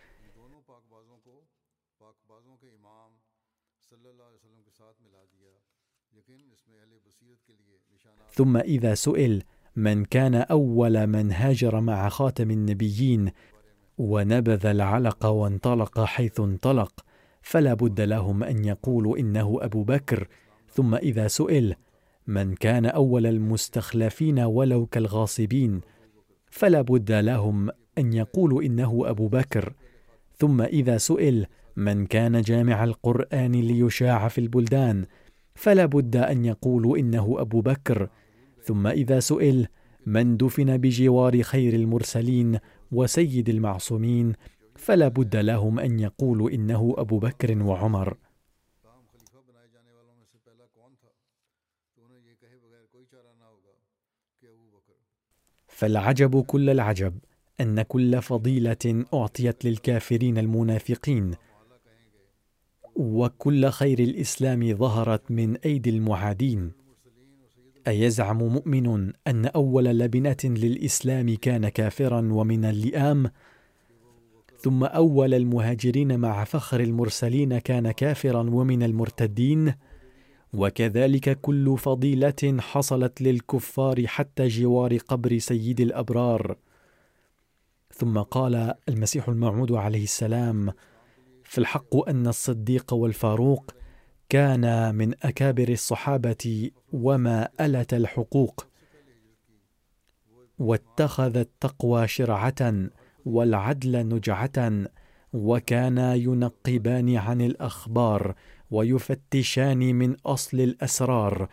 ثم 8.37 8.57
إذا 8.57 8.95
سئل 8.95 9.43
من 9.77 10.05
كان 10.05 10.35
أول 10.35 11.07
من 11.07 11.33
هاجر 11.33 11.81
مع 11.81 12.09
خاتم 12.09 12.51
النبيين 12.51 13.31
ونبذ 13.99 14.67
العلق 14.67 15.27
وانطلق 15.27 16.05
حيث 16.05 16.41
انطلق 16.41 17.05
فلا 17.43 17.75
بد 17.75 18.01
لهم 18.01 18.43
أن 18.43 18.65
يقولوا 18.65 19.19
إنه 19.19 19.59
أبو 19.61 19.83
بكر. 19.83 20.29
ثم 20.73 20.95
إذا 20.95 21.29
سئل 21.29 21.75
من 22.27 22.55
كان 22.55 22.87
أول 22.87 23.27
المستخلفين 23.27 24.39
ولو 24.39 24.87
كالغاصبين 24.87 25.81
فلا 26.51 26.81
بد 26.81 27.13
لهم 27.13 27.71
أن 27.99 28.13
يقولوا 28.13 28.63
إنه 28.63 29.03
أبو 29.07 29.29
بكر. 29.29 29.73
ثم 30.39 30.63
إذا 30.63 30.99
سئل 30.99 31.47
من 31.77 32.07
كان 32.07 32.41
جامع 32.41 32.85
القرآن 32.85 33.53
ليشاع 33.53 34.29
في 34.29 34.39
البلدان 34.39 35.05
فلا 35.55 35.87
بد 35.87 36.17
أن 36.17 36.45
يقولوا 36.45 36.99
إنه 36.99 37.37
أبو 37.39 37.61
بكر. 37.61 38.09
ثم 38.67 38.87
إذا 38.87 39.21
سئل 39.21 39.67
من 40.07 40.37
دفن 40.37 40.77
بجوار 40.77 41.43
خير 41.43 41.75
المرسلين 41.75 42.59
وسيد 42.93 43.49
المعصومين 43.49 44.33
فلا 44.77 45.09
بد 45.09 45.37
لهم 45.37 45.79
أن 45.79 46.01
يقولوا 46.01 46.51
إنه 46.51 46.95
أبو 46.99 47.19
بكر 47.19 47.63
وعمر. 47.63 48.17
فالعجب 55.67 56.45
كل 56.45 56.71
العجب 56.71 57.19
أن 57.61 57.83
كل 57.83 58.23
فضيلة 58.23 59.05
أعطيت 59.15 59.65
للكافرين 59.65 60.39
المنافقين 60.39 61.35
وكل 62.97 63.69
خير 63.69 63.99
الإسلام 63.99 64.77
ظهرت 64.77 65.31
من 65.31 65.57
أيدي 65.57 65.91
المعادين. 65.91 66.86
أيزعم 67.89 68.39
مؤمن 68.39 69.13
أن 69.27 69.47
أول 69.47 69.85
لبنة 69.85 70.37
للإسلام 70.45 71.35
كان 71.35 71.69
كافرا 71.69 72.19
ومن 72.33 72.65
اللئام؟ 72.65 73.31
ثم 74.59 74.85
أول 74.85 75.35
المهاجرين 75.35 76.21
مع 76.21 76.45
فخر 76.45 76.81
المرسلين 76.81 77.59
كان 77.59 77.91
كافرا 77.91 78.41
ومن 78.41 78.83
المرتدين؟ 78.83 79.75
وكذلك 80.55 81.41
كل 81.41 81.79
فضيلة 81.79 82.57
حصلت 82.59 83.23
للكفار 83.23 84.07
حتى 84.07 84.49
جوار 84.49 84.97
قبر 84.97 85.39
سيد 85.39 85.81
الأبرار. 85.81 86.57
ثم 87.95 88.19
قال 88.19 88.75
المسيح 88.89 89.29
الموعود 89.29 89.73
عليه 89.73 90.03
السلام 90.03 90.73
في 91.45 91.59
الحق 91.59 92.09
أن 92.09 92.27
الصديق 92.27 92.93
والفاروق 92.95 93.76
كان 94.29 94.95
من 94.95 95.15
أكابر 95.23 95.69
الصحابة 95.69 96.71
وما 96.93 97.49
ألت 97.61 97.95
الحقوق 97.95 98.67
واتخذ 100.59 101.37
التقوى 101.37 102.09
شرعة 102.09 102.89
والعدل 103.27 104.09
نجعة 104.09 104.89
وكانا 105.33 106.15
ينقبان 106.15 107.17
عن 107.17 107.41
الأخبار 107.41 108.35
ويفتشان 108.71 109.79
من 109.79 110.17
أصل 110.27 110.61
الأسرار 110.61 111.49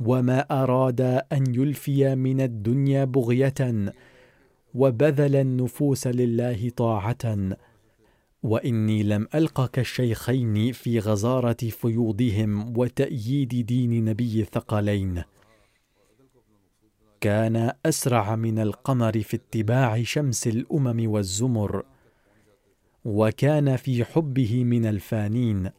وما 0.00 0.40
أراد 0.62 1.00
أن 1.32 1.54
يلفي 1.54 2.14
من 2.14 2.40
الدنيا 2.40 3.04
بغية 3.04 3.92
وبذل 4.74 5.36
النفوس 5.36 6.06
لله 6.06 6.70
طاعة 6.76 7.56
وإني 8.46 9.02
لم 9.02 9.28
الق 9.34 9.66
كالشيخين 9.66 10.72
في 10.72 10.98
غزارة 10.98 11.56
فيوضهم 11.70 12.78
وتأييد 12.78 13.66
دين 13.66 14.04
نبي 14.04 14.40
الثقلين 14.40 15.22
كان 17.20 17.72
أسرع 17.86 18.36
من 18.36 18.58
القمر 18.58 19.22
في 19.22 19.36
اتباع 19.36 20.02
شمس 20.02 20.46
الأمم 20.46 21.10
والزمر 21.10 21.84
وكان 23.04 23.76
في 23.76 24.04
حبه 24.04 24.64
من 24.64 24.86
الفانين. 24.86 25.70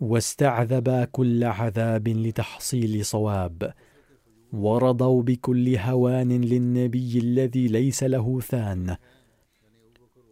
واستعذبا 0.00 1.04
كل 1.04 1.44
عذاب 1.44 2.08
لتحصيل 2.08 3.04
صواب 3.04 3.74
ورضوا 4.52 5.22
بكل 5.22 5.76
هوان 5.76 6.44
للنبي 6.44 7.18
الذي 7.18 7.68
ليس 7.68 8.02
له 8.02 8.40
ثان. 8.40 8.96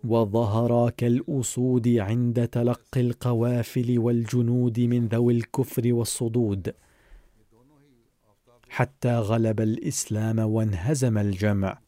وظهرا 0.04 0.90
كالأسود 0.90 1.88
عند 1.88 2.48
تلقي 2.48 3.00
القوافل 3.00 3.98
والجنود 3.98 4.80
من 4.80 5.08
ذوي 5.08 5.32
الكفر 5.32 5.92
والصدود 5.92 6.74
حتى 8.68 9.18
غلب 9.18 9.60
الإسلام 9.60 10.38
وانهزم 10.38 11.18
الجمع 11.18 11.78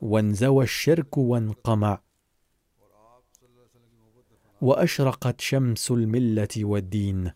وانزوى 0.00 0.64
الشرك 0.64 1.18
وانقمع 1.18 2.00
وأشرقت 4.60 5.40
شمس 5.40 5.90
الملة 5.90 6.48
والدين. 6.56 7.30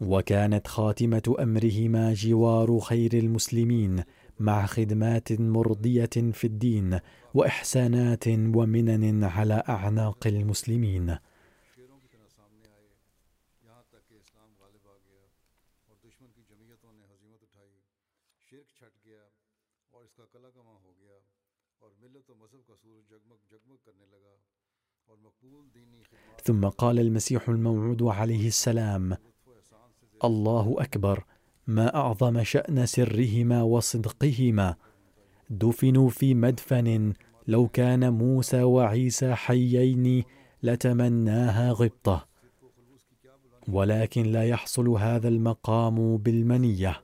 وكانت 0.00 0.66
خاتمة 0.66 1.36
أمرهما 1.40 2.14
جوار 2.14 2.80
خير 2.80 3.12
المسلمين. 3.12 4.04
مع 4.40 4.66
خدمات 4.66 5.32
مرضية 5.32 6.10
في 6.32 6.46
الدين 6.46 7.00
وإحسانات 7.34 8.28
ومنن 8.28 9.24
على 9.24 9.62
أعناق 9.68 10.26
المسلمين. 10.26 11.18
ثم 26.44 26.68
قال 26.68 26.98
المسيح 26.98 27.48
الموعود 27.48 28.02
عليه 28.02 28.48
السلام 28.48 29.16
الله 30.24 30.76
أكبر. 30.78 31.24
ما 31.66 31.94
أعظم 31.94 32.42
شأن 32.42 32.86
سرهما 32.86 33.62
وصدقهما. 33.62 34.76
دفنوا 35.50 36.10
في 36.10 36.34
مدفن 36.34 37.12
لو 37.46 37.68
كان 37.68 38.12
موسى 38.12 38.62
وعيسى 38.62 39.34
حيين 39.34 40.24
لتمناها 40.62 41.72
غبطة. 41.72 42.26
ولكن 43.68 44.22
لا 44.22 44.44
يحصل 44.44 44.88
هذا 44.88 45.28
المقام 45.28 46.16
بالمنية. 46.16 47.02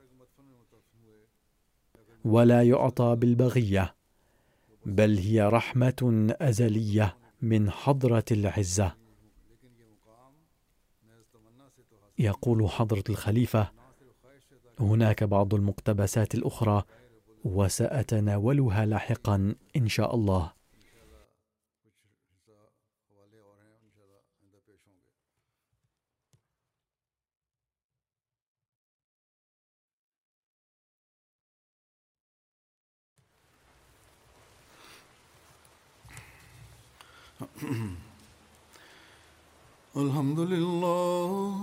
ولا 2.25 2.63
يعطى 2.63 3.15
بالبغية. 3.15 3.95
بل 4.85 5.17
هي 5.17 5.41
رحمة 5.41 6.27
أزلية 6.41 7.17
من 7.41 7.71
حضرة 7.71 8.25
العزة. 8.31 8.95
يقول 12.19 12.69
حضرة 12.69 13.03
الخليفة 13.09 13.82
هناك 14.79 15.23
بعض 15.23 15.53
المقتبسات 15.53 16.35
الأخرى 16.35 16.83
وسأتناولها 17.45 18.85
لاحقا 18.85 19.55
إن 19.75 19.87
شاء 19.87 20.15
الله. 20.15 20.51
الحمد 39.97 40.39
لله 40.39 41.62